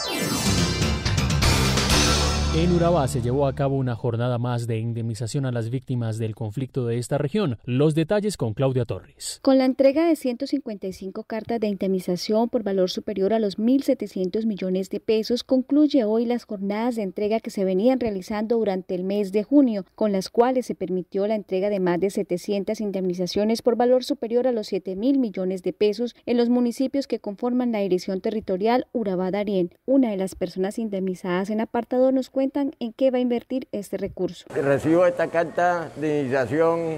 En 2.53 2.73
Urabá 2.73 3.07
se 3.07 3.23
llevó 3.23 3.47
a 3.47 3.55
cabo 3.55 3.77
una 3.77 3.95
jornada 3.95 4.37
más 4.37 4.67
de 4.67 4.81
indemnización 4.81 5.47
a 5.47 5.53
las 5.53 5.71
víctimas 5.71 6.19
del 6.19 6.35
conflicto 6.35 6.85
de 6.85 6.99
esta 6.99 7.17
región. 7.17 7.59
Los 7.65 7.95
detalles 7.95 8.37
con 8.37 8.55
Claudia 8.55 8.85
Torres. 8.85 9.39
Con 9.41 9.57
la 9.57 9.65
entrega 9.65 10.05
de 10.05 10.17
155 10.17 11.23
cartas 11.23 11.61
de 11.61 11.69
indemnización 11.69 12.49
por 12.49 12.65
valor 12.65 12.91
superior 12.91 13.33
a 13.33 13.39
los 13.39 13.57
1.700 13.57 14.47
millones 14.47 14.91
de 14.91 14.99
pesos, 14.99 15.45
concluye 15.45 16.03
hoy 16.03 16.25
las 16.25 16.43
jornadas 16.43 16.97
de 16.97 17.03
entrega 17.03 17.39
que 17.39 17.51
se 17.51 17.65
venían 17.65 18.01
realizando 18.01 18.57
durante 18.57 18.97
el 18.97 19.05
mes 19.05 19.31
de 19.31 19.45
junio, 19.45 19.85
con 19.95 20.11
las 20.11 20.29
cuales 20.29 20.67
se 20.67 20.75
permitió 20.75 21.29
la 21.29 21.37
entrega 21.37 21.71
de 21.71 21.79
más 21.79 22.01
de 22.01 22.11
700 22.11 22.81
indemnizaciones 22.81 23.63
por 23.63 23.77
valor 23.77 24.03
superior 24.03 24.49
a 24.49 24.53
los 24.53 24.67
7 24.67 24.97
mil 24.97 25.21
millones 25.21 25.63
de 25.63 25.73
pesos 25.73 26.17
en 26.27 26.37
los 26.37 26.49
municipios 26.49 27.07
que 27.07 27.21
conforman 27.21 27.71
la 27.71 27.79
dirección 27.79 28.21
territorial 28.21 28.89
Urabá-Darién. 28.93 29.71
Una 29.87 30.11
de 30.11 30.17
las 30.17 30.35
personas 30.35 30.81
indemnizadas 30.81 31.51
en 31.51 31.61
apartado 31.61 32.11
nos 32.11 32.29
cuenta 32.29 32.40
cuentan 32.41 32.75
en 32.81 32.95
qué 32.95 33.11
va 33.11 33.19
a 33.19 33.21
invertir 33.21 33.69
este 33.71 33.99
recurso. 33.99 34.47
Recibo 34.55 35.05
esta 35.05 35.27
carta 35.27 35.91
de 35.97 36.21
iniciación 36.23 36.97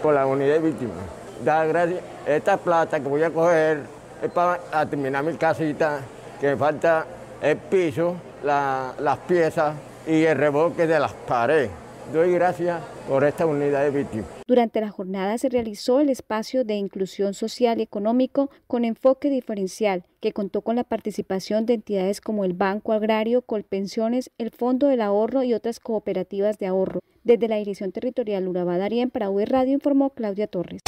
con 0.00 0.14
la 0.14 0.24
unidad 0.26 0.54
de 0.54 0.60
víctimas. 0.60 0.94
Da 1.44 1.64
gracias. 1.64 1.98
Esta 2.24 2.56
plata 2.56 3.00
que 3.00 3.08
voy 3.08 3.24
a 3.24 3.30
coger 3.30 3.80
es 4.22 4.30
para 4.30 4.86
terminar 4.88 5.24
mi 5.24 5.34
casita, 5.34 6.02
que 6.40 6.50
me 6.50 6.56
falta 6.56 7.04
el 7.42 7.56
piso, 7.56 8.14
la, 8.44 8.94
las 9.00 9.18
piezas 9.18 9.74
y 10.06 10.22
el 10.22 10.38
revoque 10.38 10.86
de 10.86 11.00
las 11.00 11.12
paredes. 11.12 11.70
Doy 12.12 12.34
gracias 12.34 12.80
por 13.08 13.24
esta 13.24 13.44
unidad 13.44 13.82
de 13.82 13.90
víctimas. 13.90 14.35
Durante 14.46 14.80
la 14.80 14.90
jornada 14.90 15.38
se 15.38 15.48
realizó 15.48 15.98
el 15.98 16.08
espacio 16.08 16.64
de 16.64 16.76
inclusión 16.76 17.34
social 17.34 17.80
y 17.80 17.82
económico 17.82 18.48
con 18.68 18.84
enfoque 18.84 19.28
diferencial, 19.28 20.04
que 20.20 20.32
contó 20.32 20.62
con 20.62 20.76
la 20.76 20.84
participación 20.84 21.66
de 21.66 21.74
entidades 21.74 22.20
como 22.20 22.44
el 22.44 22.52
Banco 22.52 22.92
Agrario, 22.92 23.42
Colpensiones, 23.42 24.30
el 24.38 24.50
Fondo 24.52 24.86
del 24.86 25.00
Ahorro 25.00 25.42
y 25.42 25.52
otras 25.52 25.80
cooperativas 25.80 26.58
de 26.58 26.66
ahorro. 26.66 27.00
Desde 27.24 27.48
la 27.48 27.56
Dirección 27.56 27.90
Territorial 27.90 28.46
Urabá 28.46 28.78
Darien 28.78 29.10
para 29.10 29.30
UE 29.30 29.46
Radio 29.46 29.72
informó 29.72 30.10
Claudia 30.10 30.46
Torres. 30.46 30.80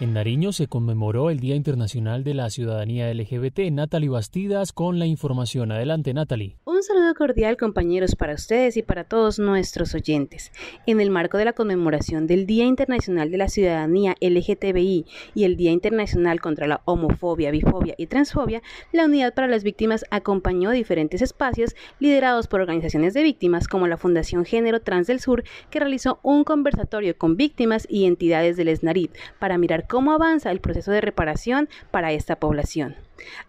En 0.00 0.12
Nariño 0.12 0.52
se 0.52 0.68
conmemoró 0.68 1.28
el 1.28 1.40
Día 1.40 1.56
Internacional 1.56 2.22
de 2.22 2.32
la 2.32 2.50
Ciudadanía 2.50 3.12
LGBT. 3.12 3.72
Natalie 3.72 4.08
Bastidas 4.08 4.72
con 4.72 5.00
la 5.00 5.06
información. 5.06 5.72
Adelante, 5.72 6.14
Natalie. 6.14 6.56
Un 6.64 6.84
saludo 6.84 7.12
cordial, 7.16 7.56
compañeros, 7.56 8.14
para 8.14 8.34
ustedes 8.34 8.76
y 8.76 8.82
para 8.82 9.02
todos 9.02 9.40
nuestros 9.40 9.96
oyentes. 9.96 10.52
En 10.86 11.00
el 11.00 11.10
marco 11.10 11.36
de 11.36 11.46
la 11.46 11.52
conmemoración 11.52 12.28
del 12.28 12.46
Día 12.46 12.64
Internacional 12.64 13.32
de 13.32 13.38
la 13.38 13.48
Ciudadanía 13.48 14.14
LGTBI 14.20 15.04
y 15.34 15.42
el 15.42 15.56
Día 15.56 15.72
Internacional 15.72 16.40
contra 16.40 16.68
la 16.68 16.80
Homofobia, 16.84 17.50
Bifobia 17.50 17.96
y 17.98 18.06
Transfobia, 18.06 18.62
la 18.92 19.06
Unidad 19.06 19.34
para 19.34 19.48
las 19.48 19.64
Víctimas 19.64 20.04
acompañó 20.12 20.70
diferentes 20.70 21.22
espacios 21.22 21.74
liderados 21.98 22.46
por 22.46 22.60
organizaciones 22.60 23.14
de 23.14 23.24
víctimas 23.24 23.66
como 23.66 23.88
la 23.88 23.96
Fundación 23.96 24.44
Género 24.44 24.80
Trans 24.80 25.08
del 25.08 25.18
Sur, 25.18 25.42
que 25.70 25.80
realizó 25.80 26.20
un 26.22 26.44
conversatorio 26.44 27.18
con 27.18 27.36
víctimas 27.36 27.84
y 27.90 28.04
entidades 28.04 28.56
del 28.56 28.76
SNARID 28.76 29.10
para 29.40 29.58
mirar 29.58 29.87
cómo 29.88 30.12
avanza 30.12 30.50
el 30.50 30.60
proceso 30.60 30.92
de 30.92 31.00
reparación 31.00 31.68
para 31.90 32.12
esta 32.12 32.36
población. 32.36 32.94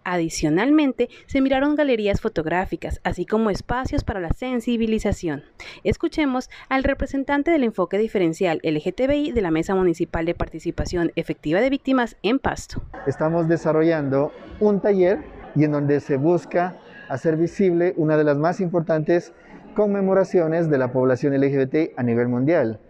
Adicionalmente, 0.04 1.08
se 1.26 1.40
miraron 1.40 1.76
galerías 1.76 2.20
fotográficas, 2.20 3.00
así 3.04 3.26
como 3.26 3.50
espacios 3.50 4.02
para 4.02 4.20
la 4.20 4.30
sensibilización. 4.30 5.44
Escuchemos 5.84 6.50
al 6.68 6.82
representante 6.82 7.50
del 7.50 7.64
enfoque 7.64 7.98
diferencial 7.98 8.60
LGTBI 8.64 9.32
de 9.32 9.40
la 9.40 9.50
Mesa 9.50 9.74
Municipal 9.74 10.26
de 10.26 10.34
Participación 10.34 11.12
Efectiva 11.14 11.60
de 11.60 11.70
Víctimas 11.70 12.16
en 12.22 12.38
Pasto. 12.38 12.82
Estamos 13.06 13.48
desarrollando 13.48 14.32
un 14.58 14.80
taller 14.80 15.20
y 15.54 15.64
en 15.64 15.72
donde 15.72 16.00
se 16.00 16.16
busca 16.16 16.76
hacer 17.08 17.36
visible 17.36 17.94
una 17.96 18.16
de 18.16 18.24
las 18.24 18.36
más 18.36 18.60
importantes 18.60 19.32
conmemoraciones 19.74 20.70
de 20.70 20.78
la 20.78 20.92
población 20.92 21.34
LGBT 21.34 21.96
a 21.96 22.02
nivel 22.02 22.28
mundial. 22.28 22.80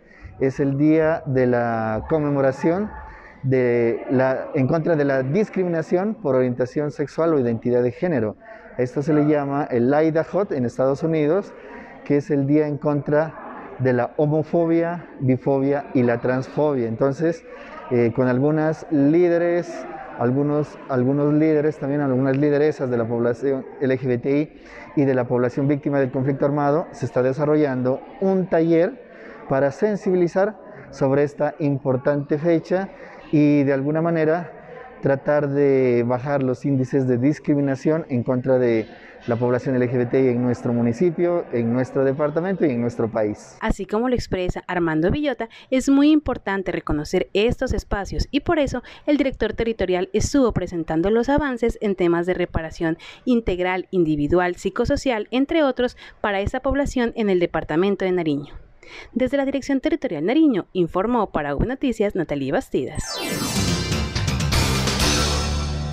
Es 0.40 0.60
el 0.60 0.78
día 0.78 1.22
de 1.26 1.46
la 1.46 2.04
conmemoración 2.08 2.90
de 3.42 4.04
la, 4.10 4.48
en 4.54 4.66
contra 4.66 4.96
de 4.96 5.04
la 5.04 5.22
discriminación 5.22 6.14
por 6.14 6.34
orientación 6.34 6.90
sexual 6.90 7.34
o 7.34 7.38
identidad 7.38 7.82
de 7.82 7.92
género. 7.92 8.36
Esto 8.78 9.02
se 9.02 9.12
le 9.12 9.26
llama 9.26 9.66
el 9.70 9.92
Hot 10.30 10.52
en 10.52 10.64
Estados 10.64 11.02
Unidos, 11.02 11.52
que 12.04 12.18
es 12.18 12.30
el 12.30 12.46
día 12.46 12.66
en 12.66 12.78
contra 12.78 13.76
de 13.78 13.92
la 13.92 14.12
homofobia, 14.16 15.06
bifobia 15.20 15.86
y 15.94 16.02
la 16.02 16.18
transfobia. 16.18 16.86
Entonces, 16.86 17.44
eh, 17.90 18.12
con 18.14 18.28
algunas 18.28 18.86
líderes, 18.90 19.86
algunos, 20.18 20.78
algunos 20.88 21.32
líderes, 21.32 21.78
también 21.78 22.02
algunas 22.02 22.36
lideresas 22.36 22.90
de 22.90 22.96
la 22.98 23.06
población 23.06 23.64
LGBTI 23.80 24.50
y 24.96 25.04
de 25.04 25.14
la 25.14 25.24
población 25.24 25.66
víctima 25.66 25.98
del 25.98 26.10
conflicto 26.10 26.44
armado, 26.44 26.86
se 26.92 27.06
está 27.06 27.22
desarrollando 27.22 28.00
un 28.20 28.46
taller 28.48 29.08
para 29.48 29.70
sensibilizar 29.72 30.56
sobre 30.90 31.22
esta 31.22 31.54
importante 31.58 32.38
fecha 32.38 32.88
y 33.32 33.62
de 33.64 33.72
alguna 33.72 34.02
manera 34.02 34.52
tratar 35.00 35.48
de 35.48 36.04
bajar 36.06 36.42
los 36.42 36.64
índices 36.64 37.08
de 37.08 37.18
discriminación 37.18 38.06
en 38.08 38.22
contra 38.22 38.58
de 38.58 38.86
la 39.26 39.36
población 39.36 39.78
LGBT 39.78 40.14
en 40.14 40.42
nuestro 40.42 40.72
municipio, 40.72 41.44
en 41.52 41.72
nuestro 41.72 42.04
departamento 42.04 42.64
y 42.64 42.70
en 42.70 42.80
nuestro 42.80 43.10
país. 43.10 43.56
Así 43.60 43.84
como 43.84 44.08
lo 44.08 44.14
expresa 44.14 44.62
Armando 44.66 45.10
Villota, 45.10 45.48
es 45.70 45.88
muy 45.88 46.10
importante 46.10 46.72
reconocer 46.72 47.28
estos 47.34 47.72
espacios 47.72 48.28
y 48.30 48.40
por 48.40 48.58
eso 48.58 48.82
el 49.06 49.16
director 49.16 49.52
territorial 49.52 50.08
estuvo 50.12 50.52
presentando 50.52 51.10
los 51.10 51.28
avances 51.28 51.78
en 51.80 51.96
temas 51.96 52.26
de 52.26 52.34
reparación 52.34 52.96
integral, 53.24 53.88
individual, 53.90 54.56
psicosocial, 54.56 55.28
entre 55.30 55.62
otros, 55.64 55.96
para 56.20 56.40
esa 56.40 56.60
población 56.60 57.12
en 57.16 57.28
el 57.28 57.40
departamento 57.40 58.04
de 58.04 58.12
Nariño. 58.12 58.69
Desde 59.12 59.36
la 59.36 59.44
Dirección 59.44 59.80
Territorial 59.80 60.24
Nariño, 60.24 60.66
informó 60.72 61.32
para 61.32 61.54
Noticias 61.54 62.14
Natalie 62.14 62.52
Bastidas. 62.52 63.02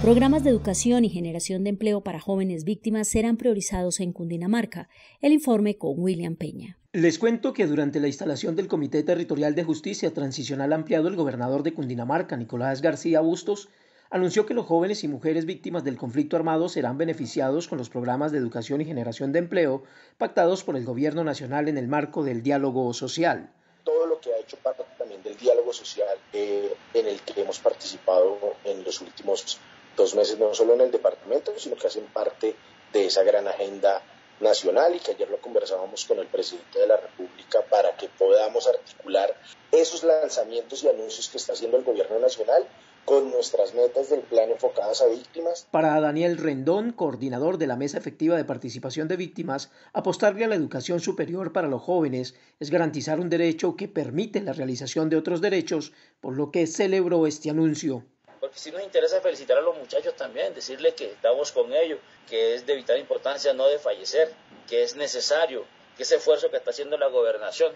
Programas 0.02 0.44
de 0.44 0.52
educación 0.52 1.06
y 1.06 1.10
generación 1.10 1.64
de 1.64 1.72
empleo 1.72 2.02
para 2.02 2.20
jóvenes 2.20 2.64
víctimas 2.64 3.08
serán 3.08 3.36
priorizados 3.36 4.00
en 4.00 4.14
Cundinamarca. 4.14 4.90
El 5.22 5.34
informe 5.34 5.78
con 5.78 5.96
William 5.98 6.36
Peña. 6.36 6.78
Les 6.94 7.20
cuento 7.20 7.54
que 7.54 7.68
durante 7.68 8.00
la 8.00 8.08
instalación 8.08 8.56
del 8.56 8.68
Comité 8.68 9.04
Territorial 9.04 9.56
de 9.56 9.64
Justicia 9.64 10.14
Transicional 10.14 10.72
Ampliado, 10.72 11.08
el 11.08 11.16
gobernador 11.16 11.64
de 11.64 11.74
Cundinamarca, 11.74 12.38
Nicolás 12.38 12.82
García 12.82 13.22
Bustos, 13.22 13.70
anunció 14.10 14.46
que 14.46 14.54
los 14.54 14.66
jóvenes 14.66 15.04
y 15.04 15.08
mujeres 15.08 15.46
víctimas 15.46 15.84
del 15.84 15.98
conflicto 15.98 16.36
armado 16.36 16.70
serán 16.70 16.98
beneficiados 16.98 17.68
con 17.68 17.78
los 17.78 17.90
programas 17.90 18.32
de 18.32 18.38
educación 18.38 18.82
y 18.82 18.86
generación 18.86 19.32
de 19.32 19.40
empleo 19.40 19.84
pactados 20.18 20.64
por 20.64 20.76
el 20.76 20.86
Gobierno 20.86 21.24
Nacional 21.24 21.68
en 21.68 21.78
el 21.78 21.88
marco 21.88 22.24
del 22.24 22.44
diálogo 22.44 22.94
social. 22.94 23.52
Todo 23.84 24.06
lo 24.06 24.20
que 24.20 24.34
ha 24.34 24.38
hecho 24.38 24.58
parte 24.58 24.84
también 24.98 25.24
del 25.24 25.38
diálogo 25.38 25.74
social 25.74 26.18
eh, 26.34 26.74
en 26.94 27.08
el 27.08 27.22
que 27.22 27.42
hemos 27.42 27.60
participado 27.60 28.38
en 28.64 28.84
los 28.84 29.02
últimos 29.02 29.60
dos 29.96 30.16
meses, 30.16 30.38
no 30.38 30.54
solo 30.54 30.74
en 30.74 30.82
el 30.82 30.92
departamento, 30.92 31.54
sino 31.58 31.76
que 31.76 31.88
hacen 31.88 32.06
parte 32.06 32.56
de 32.94 33.06
esa 33.06 33.24
gran 33.24 33.48
agenda 33.48 34.02
nacional 34.40 34.96
y 34.96 35.00
que 35.00 35.12
ayer 35.12 35.30
lo 35.30 35.42
conversábamos 35.42 36.06
con 36.06 36.20
el 36.20 36.28
presidente 36.28 36.80
de 36.80 36.88
la 36.88 36.98
República 36.98 37.60
para 37.70 37.96
que 37.98 38.08
podamos 38.08 38.68
articular 38.68 39.36
esos 39.72 40.04
lanzamientos 40.04 40.84
y 40.84 40.90
anuncios 40.90 41.30
que 41.30 41.38
está 41.38 41.54
haciendo 41.54 41.78
el 41.78 41.84
gobierno 41.84 42.20
nacional 42.20 42.68
con 43.08 43.32
nuestras 43.32 43.74
metas 43.74 44.10
del 44.10 44.20
plan 44.20 44.52
enfocadas 44.52 45.02
a 45.02 45.06
víctimas. 45.06 45.66
Para 45.72 45.98
Daniel 46.02 46.38
Rendón, 46.38 46.92
coordinador 46.92 47.58
de 47.58 47.66
la 47.66 47.78
Mesa 47.78 47.98
Efectiva 47.98 48.36
de 48.36 48.44
Participación 48.44 49.08
de 49.08 49.16
Víctimas, 49.16 49.72
apostarle 49.94 50.44
a 50.44 50.50
la 50.50 50.56
educación 50.56 51.00
superior 51.00 51.54
para 51.54 51.70
los 51.70 51.82
jóvenes 51.82 52.36
es 52.60 52.70
garantizar 52.70 53.22
un 53.22 53.30
derecho 53.30 53.78
que 53.78 53.88
permite 53.88 54.42
la 54.42 54.52
realización 54.52 55.10
de 55.10 55.16
otros 55.16 55.40
derechos, 55.40 55.94
por 56.20 56.36
lo 56.36 56.52
que 56.52 56.68
celebró 56.68 57.28
este 57.28 57.50
anuncio. 57.50 58.04
Porque 58.42 58.60
si 58.60 58.72
nos 58.72 58.84
interesa 58.84 59.22
felicitar 59.22 59.58
a 59.58 59.62
los 59.62 59.78
muchachos 59.78 60.14
también, 60.18 60.54
decirles 60.54 60.94
que 60.96 61.06
estamos 61.06 61.54
con 61.54 61.72
ellos, 61.74 62.00
que 62.30 62.56
es 62.56 62.66
de 62.66 62.76
vital 62.76 63.00
importancia 63.00 63.54
no 63.54 63.68
de 63.68 63.80
fallecer, 63.80 64.34
que 64.68 64.84
es 64.84 64.98
necesario 64.98 65.64
que 65.96 66.04
ese 66.04 66.18
esfuerzo 66.18 66.52
que 66.52 66.58
está 66.58 66.72
haciendo 66.72 66.98
la 66.98 67.08
gobernación 67.08 67.72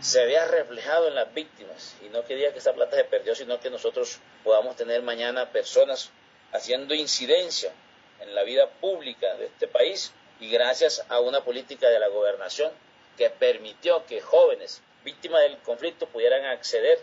se 0.00 0.24
vea 0.24 0.46
reflejado 0.46 1.08
en 1.08 1.14
las 1.14 1.32
víctimas. 1.34 1.96
Y 2.02 2.08
no 2.08 2.24
quería 2.24 2.52
que 2.52 2.58
esa 2.58 2.72
plata 2.72 2.96
se 2.96 3.04
perdió, 3.04 3.34
sino 3.34 3.60
que 3.60 3.70
nosotros 3.70 4.18
podamos 4.42 4.76
tener 4.76 5.02
mañana 5.02 5.50
personas 5.50 6.10
haciendo 6.52 6.94
incidencia 6.94 7.72
en 8.20 8.34
la 8.34 8.42
vida 8.42 8.68
pública 8.68 9.34
de 9.34 9.46
este 9.46 9.68
país 9.68 10.12
y 10.40 10.50
gracias 10.50 11.04
a 11.08 11.20
una 11.20 11.42
política 11.42 11.88
de 11.88 11.98
la 11.98 12.08
gobernación 12.08 12.72
que 13.16 13.30
permitió 13.30 14.04
que 14.06 14.20
jóvenes 14.20 14.82
víctimas 15.04 15.42
del 15.42 15.58
conflicto 15.58 16.06
pudieran 16.06 16.44
acceder 16.46 16.98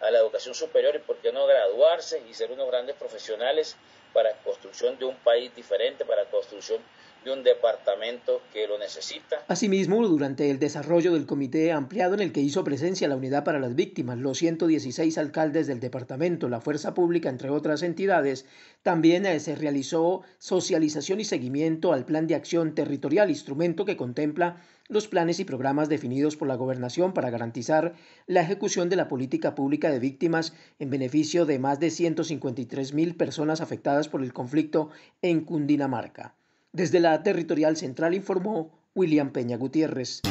a 0.00 0.10
la 0.10 0.18
educación 0.18 0.54
superior 0.54 0.94
y 0.96 1.00
por 1.00 1.16
qué 1.18 1.32
no 1.32 1.46
graduarse 1.46 2.22
y 2.28 2.34
ser 2.34 2.50
unos 2.50 2.68
grandes 2.68 2.96
profesionales 2.96 3.76
para 4.12 4.32
construcción 4.38 4.98
de 4.98 5.04
un 5.04 5.16
país 5.16 5.54
diferente, 5.54 6.04
para 6.04 6.24
construcción 6.26 6.80
un 7.32 7.42
departamento 7.42 8.40
que 8.52 8.66
lo 8.66 8.78
necesita. 8.78 9.36
Asimismo, 9.48 10.06
durante 10.06 10.50
el 10.50 10.58
desarrollo 10.58 11.12
del 11.12 11.26
comité 11.26 11.72
ampliado 11.72 12.14
en 12.14 12.20
el 12.20 12.32
que 12.32 12.40
hizo 12.40 12.64
presencia 12.64 13.08
la 13.08 13.16
Unidad 13.16 13.44
para 13.44 13.58
las 13.58 13.74
Víctimas, 13.74 14.18
los 14.18 14.38
116 14.38 15.18
alcaldes 15.18 15.66
del 15.66 15.80
departamento, 15.80 16.48
la 16.48 16.60
Fuerza 16.60 16.94
Pública, 16.94 17.28
entre 17.28 17.50
otras 17.50 17.82
entidades, 17.82 18.46
también 18.82 19.26
eh, 19.26 19.40
se 19.40 19.54
realizó 19.54 20.22
socialización 20.38 21.20
y 21.20 21.24
seguimiento 21.24 21.92
al 21.92 22.04
Plan 22.04 22.26
de 22.26 22.34
Acción 22.34 22.74
Territorial, 22.74 23.30
instrumento 23.30 23.84
que 23.84 23.96
contempla 23.96 24.62
los 24.88 25.06
planes 25.06 25.38
y 25.38 25.44
programas 25.44 25.88
definidos 25.88 26.36
por 26.36 26.48
la 26.48 26.56
gobernación 26.56 27.12
para 27.12 27.30
garantizar 27.30 27.94
la 28.26 28.40
ejecución 28.40 28.88
de 28.88 28.96
la 28.96 29.08
política 29.08 29.54
pública 29.54 29.90
de 29.90 29.98
víctimas 29.98 30.54
en 30.78 30.90
beneficio 30.90 31.44
de 31.44 31.58
más 31.58 31.78
de 31.78 31.90
153 31.90 32.94
mil 32.94 33.14
personas 33.14 33.60
afectadas 33.60 34.08
por 34.08 34.22
el 34.22 34.32
conflicto 34.32 34.88
en 35.20 35.44
Cundinamarca. 35.44 36.37
Desde 36.78 37.00
la 37.00 37.20
Territorial 37.24 37.76
Central 37.76 38.14
informó 38.14 38.70
William 38.94 39.32
Peña 39.32 39.56
Gutiérrez. 39.56 40.22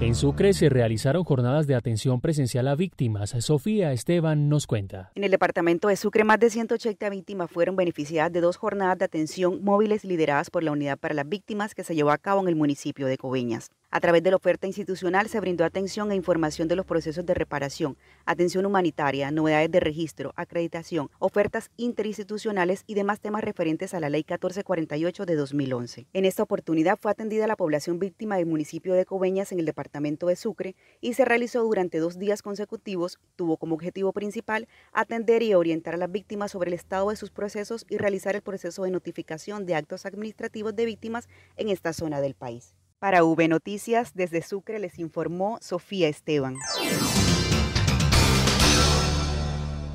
En 0.00 0.16
Sucre 0.16 0.52
se 0.52 0.68
realizaron 0.68 1.22
jornadas 1.22 1.68
de 1.68 1.76
atención 1.76 2.20
presencial 2.20 2.66
a 2.66 2.74
víctimas. 2.74 3.36
Sofía 3.38 3.92
Esteban 3.92 4.48
nos 4.48 4.66
cuenta. 4.66 5.12
En 5.14 5.22
el 5.22 5.30
departamento 5.30 5.86
de 5.86 5.94
Sucre, 5.94 6.24
más 6.24 6.40
de 6.40 6.50
180 6.50 7.08
víctimas 7.08 7.52
fueron 7.52 7.76
beneficiadas 7.76 8.32
de 8.32 8.40
dos 8.40 8.56
jornadas 8.56 8.98
de 8.98 9.04
atención 9.04 9.62
móviles 9.62 10.04
lideradas 10.04 10.50
por 10.50 10.64
la 10.64 10.72
Unidad 10.72 10.98
para 10.98 11.14
las 11.14 11.28
Víctimas 11.28 11.76
que 11.76 11.84
se 11.84 11.94
llevó 11.94 12.10
a 12.10 12.18
cabo 12.18 12.40
en 12.40 12.48
el 12.48 12.56
municipio 12.56 13.06
de 13.06 13.16
Coveñas. 13.16 13.70
A 13.92 13.98
través 13.98 14.22
de 14.22 14.30
la 14.30 14.36
oferta 14.36 14.68
institucional 14.68 15.28
se 15.28 15.40
brindó 15.40 15.64
atención 15.64 16.12
e 16.12 16.14
información 16.14 16.68
de 16.68 16.76
los 16.76 16.86
procesos 16.86 17.26
de 17.26 17.34
reparación, 17.34 17.96
atención 18.24 18.64
humanitaria, 18.64 19.32
novedades 19.32 19.68
de 19.68 19.80
registro, 19.80 20.32
acreditación, 20.36 21.10
ofertas 21.18 21.72
interinstitucionales 21.76 22.84
y 22.86 22.94
demás 22.94 23.18
temas 23.18 23.42
referentes 23.42 23.92
a 23.92 23.98
la 23.98 24.08
Ley 24.08 24.20
1448 24.20 25.26
de 25.26 25.34
2011. 25.34 26.06
En 26.12 26.24
esta 26.24 26.44
oportunidad 26.44 27.00
fue 27.00 27.10
atendida 27.10 27.48
la 27.48 27.56
población 27.56 27.98
víctima 27.98 28.36
del 28.36 28.46
municipio 28.46 28.94
de 28.94 29.04
Coveñas 29.04 29.50
en 29.50 29.58
el 29.58 29.66
departamento 29.66 30.28
de 30.28 30.36
Sucre 30.36 30.76
y 31.00 31.14
se 31.14 31.24
realizó 31.24 31.64
durante 31.64 31.98
dos 31.98 32.16
días 32.16 32.42
consecutivos. 32.42 33.18
Tuvo 33.34 33.56
como 33.56 33.74
objetivo 33.74 34.12
principal 34.12 34.68
atender 34.92 35.42
y 35.42 35.54
orientar 35.54 35.94
a 35.94 35.98
las 35.98 36.12
víctimas 36.12 36.52
sobre 36.52 36.68
el 36.68 36.74
estado 36.74 37.10
de 37.10 37.16
sus 37.16 37.32
procesos 37.32 37.84
y 37.88 37.96
realizar 37.96 38.36
el 38.36 38.42
proceso 38.42 38.84
de 38.84 38.92
notificación 38.92 39.66
de 39.66 39.74
actos 39.74 40.06
administrativos 40.06 40.76
de 40.76 40.84
víctimas 40.84 41.28
en 41.56 41.70
esta 41.70 41.92
zona 41.92 42.20
del 42.20 42.36
país. 42.36 42.76
Para 43.00 43.24
V 43.24 43.48
Noticias, 43.48 44.12
desde 44.12 44.42
Sucre 44.42 44.78
les 44.78 44.98
informó 44.98 45.56
Sofía 45.62 46.08
Esteban. 46.08 46.56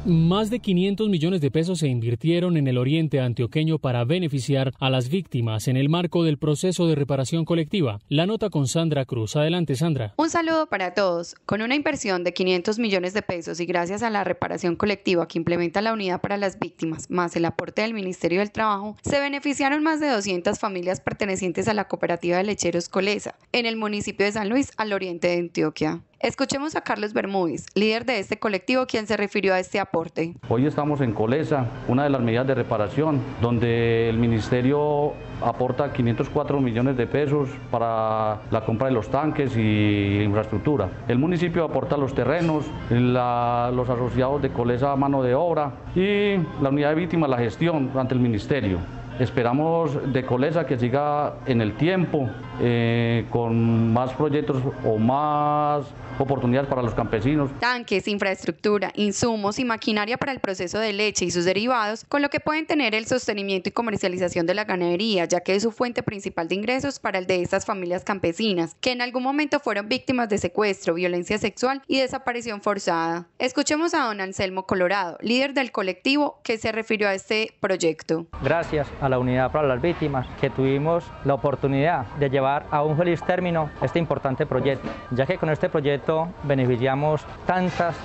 Más 0.06 0.52
de 0.52 0.60
500 0.60 1.10
millones 1.10 1.42
de 1.42 1.50
pesos 1.50 1.80
se 1.80 1.88
invirtieron 1.88 2.58
en 2.58 2.68
el 2.68 2.78
oriente 2.78 3.20
antioqueño 3.20 3.80
para 3.80 4.04
beneficiar 4.04 4.72
a 4.80 4.92
las 4.92 5.10
víctimas 5.10 5.68
en 5.68 5.78
el 5.78 5.90
marco 5.90 6.24
del 6.24 6.38
proceso 6.38 6.86
de 6.86 6.94
reparación 6.94 7.44
colectiva. 7.44 8.00
La 8.08 8.28
nota 8.28 8.52
con 8.52 8.68
Sandra 8.68 9.06
Cruz. 9.06 9.36
Adelante, 9.36 9.76
Sandra. 9.76 10.14
Un 10.18 10.30
saludo 10.30 10.68
para 10.68 10.94
todos. 10.94 11.34
Con 11.48 11.64
una 11.64 11.74
inversión 11.74 12.24
de 12.24 12.36
500 12.36 12.78
millones 12.78 13.16
de 13.16 13.24
pesos 13.24 13.60
y 13.60 13.66
gracias 13.66 14.04
a 14.04 14.12
la 14.12 14.24
reparación 14.24 14.76
colectiva 14.76 15.28
que 15.28 15.40
implementa 15.40 15.82
la 15.82 15.92
Unidad 15.92 16.22
para 16.22 16.38
las 16.38 16.60
Víctimas, 16.60 17.10
más 17.10 17.36
el 17.36 17.46
aporte 17.46 17.82
del 17.82 17.96
Ministerio 17.96 18.42
del 18.42 18.52
Trabajo, 18.52 18.96
se 19.02 19.20
beneficiaron 19.20 19.82
más 19.82 20.00
de 20.00 20.10
200 20.10 20.60
familias 20.60 21.02
pertenecientes 21.02 21.68
a 21.68 21.74
la 21.74 21.88
cooperativa 21.88 22.38
de 22.38 22.44
lecheros 22.44 22.90
Colesa, 22.90 23.34
en 23.54 23.66
el 23.66 23.76
municipio 23.76 24.28
de 24.28 24.34
San 24.34 24.50
Luis, 24.50 24.72
al 24.78 24.94
oriente 24.94 25.30
de 25.30 25.40
Antioquia. 25.40 26.04
Escuchemos 26.22 26.78
a 26.78 26.82
Carlos 26.82 27.12
Bermúdez, 27.12 27.66
líder 27.76 28.06
de 28.06 28.20
este 28.20 28.40
colectivo, 28.40 28.86
quien 28.86 29.06
se 29.06 29.18
refirió 29.18 29.54
a 29.54 29.60
este 29.60 29.82
aporte. 29.82 30.34
Hoy 30.48 30.66
estamos 30.66 31.02
en 31.02 31.12
Colesa, 31.12 31.68
una 31.90 32.06
de 32.06 32.10
las 32.10 32.22
medidas 32.22 32.48
de 32.48 32.56
reparación, 32.56 33.20
donde 33.42 34.10
el 34.10 34.18
ministerio 34.18 35.14
aporta 35.42 35.92
504 35.92 36.62
millones 36.62 36.96
de 36.96 37.06
pesos 37.06 37.50
para 37.70 38.40
la 38.50 38.64
compra 38.66 38.88
de 38.88 38.94
los 38.94 39.10
tanques 39.10 39.58
y 39.58 40.22
infraestructura. 40.22 40.90
El 41.10 41.20
municipio 41.20 41.66
aporta 41.66 41.98
los 41.98 42.16
terrenos, 42.16 42.66
los 42.90 43.90
asociados 43.90 44.42
de 44.42 44.52
Colesa 44.52 44.96
mano 44.96 45.22
de 45.22 45.36
obra 45.36 45.74
y 45.96 46.38
la 46.62 46.70
unidad 46.70 46.90
de 46.90 46.96
víctimas 46.96 47.30
la 47.30 47.38
gestión 47.38 47.92
ante 47.94 48.14
el 48.14 48.22
ministerio. 48.22 48.80
Esperamos 49.20 50.12
de 50.12 50.26
Colesa 50.26 50.66
que 50.66 50.78
siga 50.78 51.36
en 51.46 51.62
el 51.62 51.74
tiempo, 51.76 52.30
eh, 52.60 53.26
con 53.30 53.94
más 53.94 54.12
proyectos 54.14 54.62
o 54.84 54.98
más 54.98 55.86
oportunidades 56.18 56.70
para 56.70 56.82
los 56.82 56.94
campesinos. 56.94 57.52
Tanques, 57.60 58.08
infraestructura, 58.08 58.92
insumos 58.96 59.60
y 59.60 59.66
maquinaria 59.66 60.18
para 60.18 60.32
el 60.32 60.40
proceso 60.40 60.80
de 60.80 60.94
leche 60.94 61.26
y 61.26 61.32
sus 61.32 61.46
derivados, 61.46 62.06
con 62.06 62.22
lo 62.22 62.30
que 62.30 62.40
pueden 62.40 62.66
tener 62.66 62.96
el 62.96 63.06
sostenimiento 63.06 63.70
y 63.70 63.72
comercialización 63.72 64.46
de 64.46 64.54
la 64.54 64.66
ganadería, 64.66 65.26
ya 65.26 65.42
que 65.42 65.56
es 65.56 65.64
su 65.64 65.72
fuente 65.72 66.04
principal 66.04 66.48
de 66.48 66.56
ingresos 66.56 67.00
para 67.00 67.20
el 67.20 67.28
de 67.28 67.42
estas 67.42 67.66
familias 67.66 68.04
campesinas, 68.04 68.76
que 68.82 68.92
en 68.92 69.02
algún 69.02 69.24
momento 69.24 69.60
fueron 69.60 69.90
víctimas 69.90 70.30
de 70.30 70.38
secuestro, 70.38 70.94
violencia 70.94 71.38
sexual 71.38 71.82
y 71.88 72.00
desaparición 72.00 72.62
forzada. 72.62 73.28
Escuchemos 73.40 73.94
a 73.94 74.06
don 74.06 74.22
Anselmo 74.22 74.66
Colorado, 74.66 75.18
líder 75.22 75.54
del 75.54 75.72
colectivo 75.72 76.40
que 76.44 76.58
se 76.58 76.72
refirió 76.72 77.08
a 77.08 77.14
este 77.14 77.54
proyecto. 77.60 78.26
Gracias 78.44 78.88
a 79.02 79.10
la 79.10 79.20
Unidad 79.20 79.52
para 79.52 79.68
las 79.68 79.82
Víctimas 79.82 80.28
que 80.40 80.50
tuvimos 80.50 81.04
la 81.24 81.34
oportunidad 81.34 82.06
de 82.18 82.30
llevar 82.30 82.66
a 82.72 82.84
un 82.84 82.98
feliz 82.98 83.22
término 83.24 83.70
este 83.82 84.00
importante 84.00 84.46
proyecto, 84.46 84.88
ya 85.12 85.26
que 85.26 85.38
con 85.38 85.50
este 85.50 85.70
proyecto 85.70 86.05
beneficiamos 86.44 87.26
tantas 87.46 87.96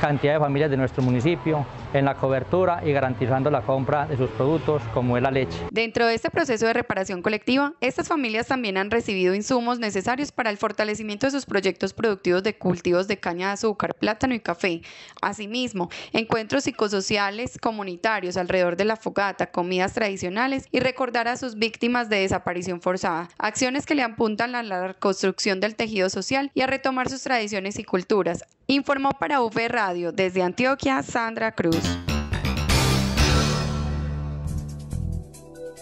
cantidad 0.00 0.34
de 0.34 0.40
familias 0.40 0.70
de 0.70 0.76
nuestro 0.76 1.02
municipio 1.02 1.66
en 1.92 2.04
la 2.04 2.14
cobertura 2.14 2.82
y 2.84 2.92
garantizando 2.92 3.50
la 3.50 3.62
compra 3.62 4.06
de 4.06 4.16
sus 4.16 4.30
productos 4.30 4.82
como 4.94 5.16
es 5.16 5.22
la 5.22 5.30
leche. 5.30 5.58
Dentro 5.70 6.06
de 6.06 6.14
este 6.14 6.30
proceso 6.30 6.66
de 6.66 6.72
reparación 6.72 7.22
colectiva, 7.22 7.74
estas 7.80 8.08
familias 8.08 8.46
también 8.46 8.76
han 8.76 8.90
recibido 8.90 9.34
insumos 9.34 9.78
necesarios 9.78 10.32
para 10.32 10.50
el 10.50 10.56
fortalecimiento 10.56 11.26
de 11.26 11.32
sus 11.32 11.46
proyectos 11.46 11.92
productivos 11.92 12.42
de 12.42 12.56
cultivos 12.56 13.08
de 13.08 13.18
caña 13.18 13.48
de 13.48 13.52
azúcar, 13.54 13.94
plátano 13.94 14.34
y 14.34 14.40
café. 14.40 14.82
Asimismo, 15.20 15.90
encuentros 16.12 16.64
psicosociales 16.64 17.58
comunitarios 17.58 18.36
alrededor 18.36 18.76
de 18.76 18.84
la 18.84 18.96
fogata, 18.96 19.50
comidas 19.50 19.92
tradicionales 19.92 20.66
y 20.70 20.80
recordar 20.80 21.28
a 21.28 21.36
sus 21.36 21.56
víctimas 21.56 22.08
de 22.08 22.20
desaparición 22.20 22.80
forzada, 22.80 23.28
acciones 23.38 23.86
que 23.86 23.94
le 23.94 24.02
apuntan 24.02 24.54
a 24.54 24.62
la 24.62 24.88
reconstrucción 24.88 25.60
del 25.60 25.76
tejido 25.76 26.08
social 26.10 26.50
y 26.54 26.62
a 26.62 26.66
retomar 26.66 27.08
sus 27.08 27.22
tradiciones 27.22 27.78
y 27.78 27.84
culturas. 27.84 28.44
Informó 28.66 29.10
para 29.18 29.42
UV 29.42 29.68
Radio 29.70 30.12
desde 30.12 30.42
Antioquia 30.42 31.02
Sandra 31.02 31.52
Cruz. 31.52 31.78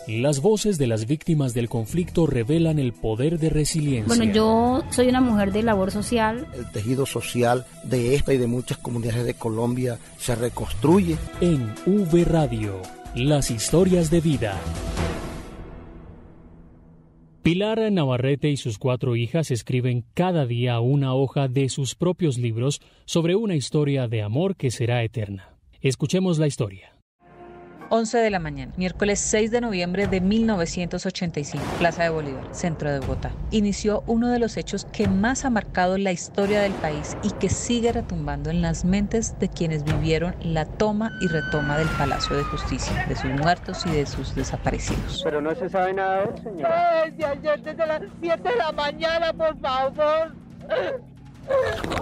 Las 0.06 0.40
voces 0.40 0.78
de 0.78 0.86
las 0.86 1.06
víctimas 1.06 1.52
del 1.52 1.68
conflicto 1.68 2.26
revelan 2.26 2.78
el 2.78 2.94
poder 2.94 3.38
de 3.38 3.50
resiliencia. 3.50 4.06
Bueno, 4.06 4.32
yo 4.32 4.82
soy 4.90 5.08
una 5.08 5.20
mujer 5.20 5.52
de 5.52 5.62
labor 5.62 5.90
social. 5.90 6.46
El 6.54 6.70
tejido 6.70 7.04
social 7.04 7.66
de 7.84 8.14
esta 8.14 8.32
y 8.32 8.38
de 8.38 8.46
muchas 8.46 8.78
comunidades 8.78 9.26
de 9.26 9.34
Colombia 9.34 9.98
se 10.18 10.34
reconstruye. 10.34 11.18
En 11.42 11.74
V 11.84 12.24
Radio, 12.24 12.80
las 13.14 13.50
historias 13.50 14.10
de 14.10 14.20
vida. 14.22 14.58
Pilar 17.42 17.90
Navarrete 17.92 18.50
y 18.50 18.56
sus 18.56 18.78
cuatro 18.78 19.16
hijas 19.16 19.50
escriben 19.50 20.04
cada 20.14 20.44
día 20.44 20.80
una 20.80 21.14
hoja 21.14 21.48
de 21.48 21.68
sus 21.68 21.94
propios 21.94 22.36
libros 22.36 22.80
sobre 23.06 23.36
una 23.36 23.54
historia 23.54 24.08
de 24.08 24.22
amor 24.22 24.56
que 24.56 24.70
será 24.70 25.02
eterna. 25.02 25.54
Escuchemos 25.80 26.38
la 26.38 26.46
historia. 26.46 26.97
11 27.90 28.18
de 28.18 28.30
la 28.30 28.38
mañana, 28.38 28.72
miércoles 28.76 29.18
6 29.18 29.50
de 29.50 29.60
noviembre 29.62 30.06
de 30.06 30.20
1985, 30.20 31.64
Plaza 31.78 32.02
de 32.02 32.10
Bolívar, 32.10 32.46
centro 32.52 32.92
de 32.92 33.00
Bogotá. 33.00 33.30
Inició 33.50 34.02
uno 34.06 34.28
de 34.28 34.38
los 34.38 34.56
hechos 34.58 34.86
que 34.92 35.08
más 35.08 35.44
ha 35.44 35.50
marcado 35.50 35.96
la 35.96 36.12
historia 36.12 36.60
del 36.60 36.72
país 36.74 37.16
y 37.22 37.30
que 37.30 37.48
sigue 37.48 37.92
retumbando 37.92 38.50
en 38.50 38.60
las 38.60 38.84
mentes 38.84 39.38
de 39.38 39.48
quienes 39.48 39.84
vivieron 39.84 40.36
la 40.42 40.66
toma 40.66 41.12
y 41.22 41.28
retoma 41.28 41.78
del 41.78 41.88
Palacio 41.88 42.36
de 42.36 42.44
Justicia, 42.44 43.06
de 43.08 43.16
sus 43.16 43.30
muertos 43.30 43.86
y 43.86 43.90
de 43.90 44.04
sus 44.04 44.34
desaparecidos. 44.34 45.22
Pero 45.24 45.40
no 45.40 45.54
se 45.54 45.70
sabe 45.70 45.94
nada 45.94 46.26
de 46.26 46.42
señor. 46.42 46.70
Desde 47.06 47.24
ayer, 47.24 47.62
desde 47.62 47.86
las 47.86 48.02
7 48.20 48.42
de 48.42 48.56
la 48.56 48.72
mañana, 48.72 49.32
por 49.32 49.58
favor. 49.60 50.34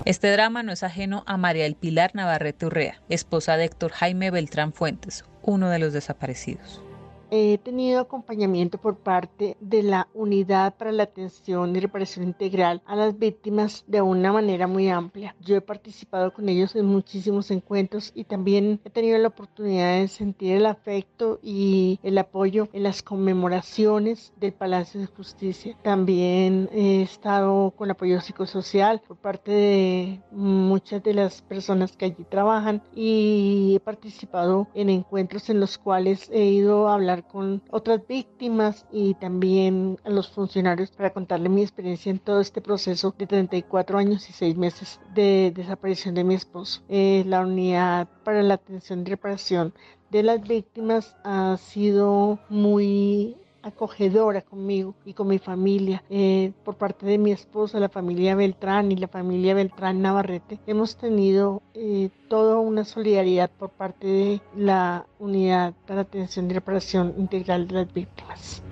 Este 0.04 0.32
drama 0.32 0.62
no 0.62 0.72
es 0.72 0.82
ajeno 0.82 1.22
a 1.26 1.36
María 1.36 1.64
del 1.64 1.76
Pilar 1.76 2.10
Navarrete 2.14 2.66
Urrea, 2.66 3.00
esposa 3.08 3.56
de 3.56 3.64
Héctor 3.64 3.92
Jaime 3.92 4.32
Beltrán 4.32 4.72
Fuentes, 4.72 5.24
uno 5.46 5.70
de 5.70 5.78
los 5.78 5.92
desaparecidos. 5.92 6.82
He 7.30 7.58
tenido 7.58 8.00
acompañamiento 8.00 8.78
por 8.78 8.98
parte 8.98 9.56
de 9.60 9.82
la 9.82 10.08
Unidad 10.14 10.76
para 10.76 10.92
la 10.92 11.04
Atención 11.04 11.74
y 11.74 11.80
Reparación 11.80 12.24
Integral 12.24 12.82
a 12.86 12.94
las 12.94 13.18
víctimas 13.18 13.84
de 13.88 14.00
una 14.00 14.32
manera 14.32 14.68
muy 14.68 14.88
amplia. 14.88 15.34
Yo 15.40 15.56
he 15.56 15.60
participado 15.60 16.32
con 16.32 16.48
ellos 16.48 16.76
en 16.76 16.86
muchísimos 16.86 17.50
encuentros 17.50 18.12
y 18.14 18.24
también 18.24 18.80
he 18.84 18.90
tenido 18.90 19.18
la 19.18 19.28
oportunidad 19.28 19.98
de 19.98 20.08
sentir 20.08 20.56
el 20.56 20.66
afecto 20.66 21.40
y 21.42 21.98
el 22.04 22.16
apoyo 22.18 22.68
en 22.72 22.84
las 22.84 23.02
conmemoraciones 23.02 24.32
del 24.36 24.52
Palacio 24.52 25.00
de 25.00 25.06
Justicia. 25.06 25.76
También 25.82 26.68
he 26.72 27.02
estado 27.02 27.72
con 27.72 27.90
apoyo 27.90 28.20
psicosocial 28.20 29.02
por 29.06 29.16
parte 29.16 29.50
de 29.50 30.20
muchas 30.30 31.02
de 31.02 31.14
las 31.14 31.42
personas 31.42 31.96
que 31.96 32.04
allí 32.04 32.24
trabajan 32.28 32.82
y 32.94 33.74
he 33.76 33.80
participado 33.80 34.68
en 34.74 34.90
encuentros 34.90 35.50
en 35.50 35.58
los 35.58 35.76
cuales 35.76 36.30
he 36.32 36.44
ido 36.44 36.88
a 36.88 36.94
hablar 36.94 37.15
hablar 37.16 37.30
con 37.30 37.62
otras 37.70 38.06
víctimas 38.06 38.86
y 38.92 39.14
también 39.14 39.98
a 40.04 40.10
los 40.10 40.28
funcionarios 40.28 40.90
para 40.90 41.12
contarle 41.12 41.48
mi 41.48 41.62
experiencia 41.62 42.10
en 42.10 42.18
todo 42.18 42.40
este 42.40 42.60
proceso 42.60 43.14
de 43.16 43.26
34 43.26 43.98
años 43.98 44.28
y 44.28 44.32
6 44.32 44.56
meses 44.56 45.00
de 45.14 45.52
desaparición 45.54 46.14
de 46.14 46.24
mi 46.24 46.34
esposo. 46.34 46.82
Eh, 46.88 47.24
la 47.26 47.40
unidad 47.40 48.08
para 48.24 48.42
la 48.42 48.54
atención 48.54 49.00
y 49.00 49.10
reparación 49.10 49.74
de 50.10 50.22
las 50.22 50.42
víctimas 50.42 51.16
ha 51.24 51.56
sido 51.56 52.38
muy 52.48 53.36
acogedora 53.66 54.42
conmigo 54.42 54.94
y 55.04 55.12
con 55.12 55.28
mi 55.28 55.38
familia. 55.38 56.02
Eh, 56.08 56.52
por 56.64 56.76
parte 56.76 57.04
de 57.06 57.18
mi 57.18 57.32
esposa, 57.32 57.80
la 57.80 57.88
familia 57.88 58.34
Beltrán 58.34 58.92
y 58.92 58.96
la 58.96 59.08
familia 59.08 59.54
Beltrán 59.54 60.00
Navarrete, 60.02 60.58
hemos 60.66 60.96
tenido 60.96 61.62
eh, 61.74 62.10
toda 62.28 62.58
una 62.58 62.84
solidaridad 62.84 63.50
por 63.50 63.70
parte 63.70 64.06
de 64.06 64.40
la 64.56 65.06
Unidad 65.18 65.74
para 65.86 66.02
Atención 66.02 66.50
y 66.50 66.54
Reparación 66.54 67.14
Integral 67.18 67.66
de 67.68 67.74
las 67.74 67.92
Víctimas. 67.92 68.62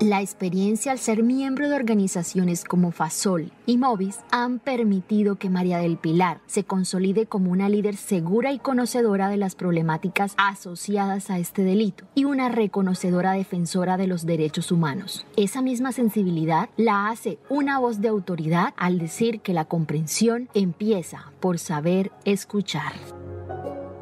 La 0.00 0.20
experiencia 0.20 0.92
al 0.92 1.00
ser 1.00 1.24
miembro 1.24 1.68
de 1.68 1.74
organizaciones 1.74 2.62
como 2.62 2.92
FASOL 2.92 3.50
y 3.66 3.78
MOVIS 3.78 4.20
han 4.30 4.60
permitido 4.60 5.40
que 5.40 5.50
María 5.50 5.78
del 5.78 5.96
Pilar 5.96 6.40
se 6.46 6.62
consolide 6.62 7.26
como 7.26 7.50
una 7.50 7.68
líder 7.68 7.96
segura 7.96 8.52
y 8.52 8.60
conocedora 8.60 9.28
de 9.28 9.38
las 9.38 9.56
problemáticas 9.56 10.34
asociadas 10.38 11.30
a 11.30 11.40
este 11.40 11.64
delito 11.64 12.04
y 12.14 12.26
una 12.26 12.48
reconocedora 12.48 13.32
defensora 13.32 13.96
de 13.96 14.06
los 14.06 14.24
derechos 14.24 14.70
humanos. 14.70 15.26
Esa 15.36 15.62
misma 15.62 15.90
sensibilidad 15.90 16.70
la 16.76 17.08
hace 17.08 17.40
una 17.48 17.80
voz 17.80 18.00
de 18.00 18.06
autoridad 18.06 18.74
al 18.76 19.00
decir 19.00 19.40
que 19.40 19.52
la 19.52 19.64
comprensión 19.64 20.48
empieza 20.54 21.32
por 21.40 21.58
saber 21.58 22.12
escuchar. 22.24 22.92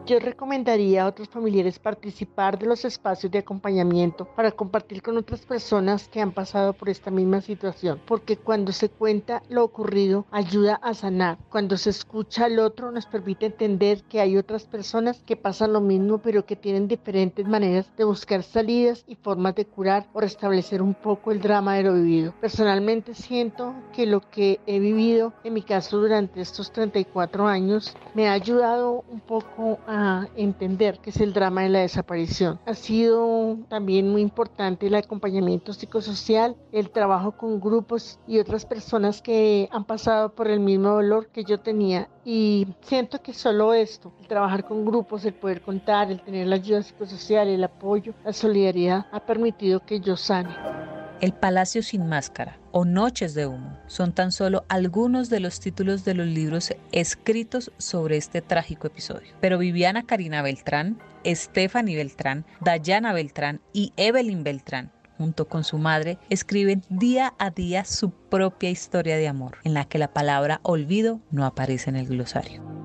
Yo 0.06 0.20
recomendaría 0.20 1.02
a 1.02 1.08
otros 1.08 1.28
familiares 1.28 1.80
participar 1.80 2.60
de 2.60 2.66
los 2.66 2.84
espacios 2.84 3.32
de 3.32 3.40
acompañamiento 3.40 4.24
para 4.36 4.52
compartir 4.52 5.02
con 5.02 5.16
otras 5.16 5.40
personas 5.40 6.06
que 6.06 6.20
han 6.20 6.30
pasado 6.30 6.74
por 6.74 6.88
esta 6.88 7.10
misma 7.10 7.40
situación, 7.40 8.00
porque 8.06 8.36
cuando 8.36 8.70
se 8.70 8.88
cuenta 8.88 9.42
lo 9.48 9.64
ocurrido 9.64 10.24
ayuda 10.30 10.76
a 10.76 10.94
sanar. 10.94 11.38
Cuando 11.50 11.76
se 11.76 11.90
escucha 11.90 12.44
al 12.44 12.60
otro 12.60 12.92
nos 12.92 13.04
permite 13.04 13.46
entender 13.46 14.04
que 14.04 14.20
hay 14.20 14.36
otras 14.36 14.66
personas 14.66 15.24
que 15.26 15.34
pasan 15.34 15.72
lo 15.72 15.80
mismo, 15.80 16.18
pero 16.18 16.46
que 16.46 16.54
tienen 16.54 16.86
diferentes 16.86 17.44
maneras 17.44 17.90
de 17.96 18.04
buscar 18.04 18.44
salidas 18.44 19.02
y 19.08 19.16
formas 19.16 19.56
de 19.56 19.66
curar 19.66 20.06
o 20.12 20.20
restablecer 20.20 20.82
un 20.82 20.94
poco 20.94 21.32
el 21.32 21.40
drama 21.40 21.74
de 21.74 21.82
lo 21.82 21.94
vivido. 21.94 22.32
Personalmente 22.40 23.12
siento 23.12 23.74
que 23.92 24.06
lo 24.06 24.20
que 24.20 24.60
he 24.66 24.78
vivido 24.78 25.32
en 25.42 25.54
mi 25.54 25.62
caso 25.62 25.98
durante 25.98 26.40
estos 26.40 26.70
34 26.70 27.48
años 27.48 27.96
me 28.14 28.28
ha 28.28 28.32
ayudado 28.34 29.04
un 29.10 29.18
poco 29.18 29.80
a 29.88 29.95
entender 30.36 30.98
qué 31.00 31.10
es 31.10 31.20
el 31.20 31.32
drama 31.32 31.62
de 31.62 31.68
la 31.68 31.80
desaparición. 31.80 32.58
Ha 32.66 32.74
sido 32.74 33.58
también 33.68 34.10
muy 34.10 34.22
importante 34.22 34.86
el 34.86 34.94
acompañamiento 34.94 35.72
psicosocial, 35.72 36.56
el 36.72 36.90
trabajo 36.90 37.32
con 37.32 37.60
grupos 37.60 38.18
y 38.26 38.38
otras 38.38 38.66
personas 38.66 39.22
que 39.22 39.68
han 39.72 39.84
pasado 39.84 40.34
por 40.34 40.48
el 40.48 40.60
mismo 40.60 40.90
dolor 40.90 41.28
que 41.28 41.44
yo 41.44 41.60
tenía. 41.60 42.08
Y 42.24 42.66
siento 42.80 43.22
que 43.22 43.32
solo 43.32 43.74
esto, 43.74 44.12
el 44.20 44.28
trabajar 44.28 44.64
con 44.64 44.84
grupos, 44.84 45.24
el 45.24 45.34
poder 45.34 45.62
contar, 45.62 46.10
el 46.10 46.22
tener 46.22 46.46
la 46.46 46.56
ayuda 46.56 46.82
psicosocial, 46.82 47.48
el 47.48 47.64
apoyo, 47.64 48.14
la 48.24 48.32
solidaridad, 48.32 49.06
ha 49.12 49.20
permitido 49.20 49.80
que 49.80 50.00
yo 50.00 50.16
sane. 50.16 50.95
El 51.22 51.32
Palacio 51.32 51.82
sin 51.82 52.06
Máscara 52.06 52.58
o 52.72 52.84
Noches 52.84 53.32
de 53.32 53.46
Humo 53.46 53.78
son 53.86 54.12
tan 54.12 54.32
solo 54.32 54.66
algunos 54.68 55.30
de 55.30 55.40
los 55.40 55.60
títulos 55.60 56.04
de 56.04 56.12
los 56.12 56.26
libros 56.26 56.74
escritos 56.92 57.72
sobre 57.78 58.18
este 58.18 58.42
trágico 58.42 58.88
episodio. 58.88 59.32
Pero 59.40 59.56
Viviana 59.56 60.04
Karina 60.04 60.42
Beltrán, 60.42 60.98
Stephanie 61.24 61.96
Beltrán, 61.96 62.44
Dayana 62.60 63.14
Beltrán 63.14 63.62
y 63.72 63.94
Evelyn 63.96 64.44
Beltrán 64.44 64.92
junto 65.16 65.48
con 65.48 65.64
su 65.64 65.78
madre, 65.78 66.18
escriben 66.28 66.82
día 66.90 67.32
a 67.38 67.48
día 67.48 67.86
su 67.86 68.10
propia 68.10 68.68
historia 68.68 69.16
de 69.16 69.28
amor, 69.28 69.56
en 69.64 69.72
la 69.72 69.86
que 69.86 69.96
la 69.96 70.12
palabra 70.12 70.60
olvido 70.62 71.20
no 71.30 71.46
aparece 71.46 71.88
en 71.88 71.96
el 71.96 72.06
glosario. 72.06 72.75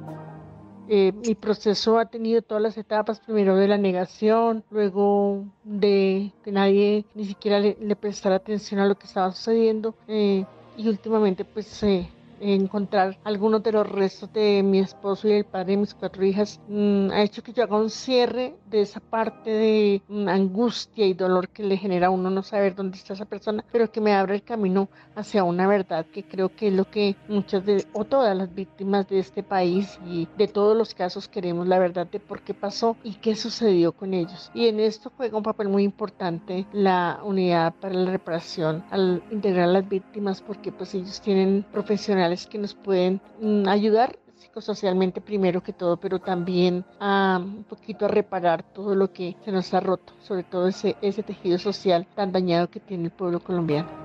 Eh, 0.93 1.13
mi 1.13 1.35
proceso 1.35 1.97
ha 1.97 2.07
tenido 2.07 2.41
todas 2.41 2.61
las 2.61 2.77
etapas, 2.77 3.21
primero 3.21 3.55
de 3.55 3.65
la 3.65 3.77
negación, 3.77 4.65
luego 4.69 5.45
de 5.63 6.33
que 6.43 6.51
nadie 6.51 7.05
ni 7.15 7.23
siquiera 7.23 7.61
le, 7.61 7.95
prestara 7.95 8.35
atención 8.35 8.81
a 8.81 8.85
lo 8.85 8.95
que 8.95 9.07
estaba 9.07 9.31
sucediendo 9.31 9.95
eh, 10.09 10.43
y 10.75 10.89
últimamente 10.89 11.45
pues 11.45 11.81
eh, 11.83 12.09
encontrar 12.41 13.17
algunos 13.23 13.63
de 13.63 13.71
los 13.71 13.87
restos 13.87 14.31
de 14.33 14.63
mi 14.63 14.79
esposo 14.79 15.27
y 15.27 15.33
el 15.33 15.45
padre 15.45 15.73
de 15.73 15.77
mis 15.77 15.93
cuatro 15.93 16.25
hijas 16.25 16.59
mm, 16.67 17.11
ha 17.11 17.21
hecho 17.21 17.43
que 17.43 17.53
yo 17.53 17.63
haga 17.63 17.77
un 17.77 17.89
cierre 17.89 18.55
de 18.69 18.81
esa 18.81 18.99
parte 18.99 19.51
de 19.51 20.01
mm, 20.07 20.27
angustia 20.27 21.05
y 21.05 21.13
dolor 21.13 21.49
que 21.49 21.63
le 21.63 21.77
genera 21.77 22.07
a 22.07 22.09
uno 22.09 22.29
no 22.29 22.43
saber 22.43 22.75
dónde 22.75 22.97
está 22.97 23.13
esa 23.13 23.25
persona, 23.25 23.63
pero 23.71 23.91
que 23.91 24.01
me 24.01 24.13
abre 24.13 24.35
el 24.35 24.43
camino 24.43 24.89
hacia 25.15 25.43
una 25.43 25.67
verdad 25.67 26.05
que 26.05 26.23
creo 26.23 26.49
que 26.55 26.69
es 26.69 26.73
lo 26.73 26.89
que 26.89 27.15
muchas 27.27 27.65
de 27.65 27.85
o 27.93 28.05
todas 28.05 28.35
las 28.35 28.53
víctimas 28.53 29.07
de 29.07 29.19
este 29.19 29.43
país 29.43 29.99
y 30.05 30.27
de 30.37 30.47
todos 30.47 30.75
los 30.75 30.93
casos 30.93 31.27
queremos 31.27 31.67
la 31.67 31.79
verdad 31.79 32.07
de 32.07 32.19
por 32.19 32.41
qué 32.41 32.53
pasó 32.53 32.97
y 33.03 33.15
qué 33.15 33.35
sucedió 33.35 33.91
con 33.91 34.13
ellos. 34.13 34.51
Y 34.53 34.67
en 34.67 34.79
esto 34.79 35.11
juega 35.15 35.37
un 35.37 35.43
papel 35.43 35.69
muy 35.69 35.83
importante 35.83 36.65
la 36.73 37.19
unidad 37.23 37.73
para 37.79 37.93
la 37.93 38.11
reparación 38.11 38.83
al 38.89 39.23
integrar 39.31 39.69
a 39.69 39.73
las 39.73 39.89
víctimas 39.89 40.41
porque 40.41 40.71
pues 40.71 40.93
ellos 40.95 41.21
tienen 41.21 41.65
profesionales 41.71 42.30
que 42.47 42.57
nos 42.57 42.73
pueden 42.73 43.21
mm, 43.41 43.67
ayudar 43.67 44.17
psicosocialmente 44.35 45.21
primero 45.21 45.61
que 45.61 45.71
todo, 45.71 45.97
pero 45.97 46.19
también 46.19 46.83
a 46.99 47.39
un 47.43 47.63
poquito 47.63 48.05
a 48.05 48.07
reparar 48.07 48.63
todo 48.63 48.95
lo 48.95 49.13
que 49.13 49.35
se 49.45 49.51
nos 49.51 49.73
ha 49.73 49.79
roto, 49.79 50.13
sobre 50.21 50.43
todo 50.43 50.67
ese, 50.67 50.95
ese 51.01 51.23
tejido 51.23 51.59
social 51.59 52.07
tan 52.15 52.31
dañado 52.31 52.69
que 52.69 52.79
tiene 52.79 53.05
el 53.05 53.11
pueblo 53.11 53.39
colombiano. 53.39 54.00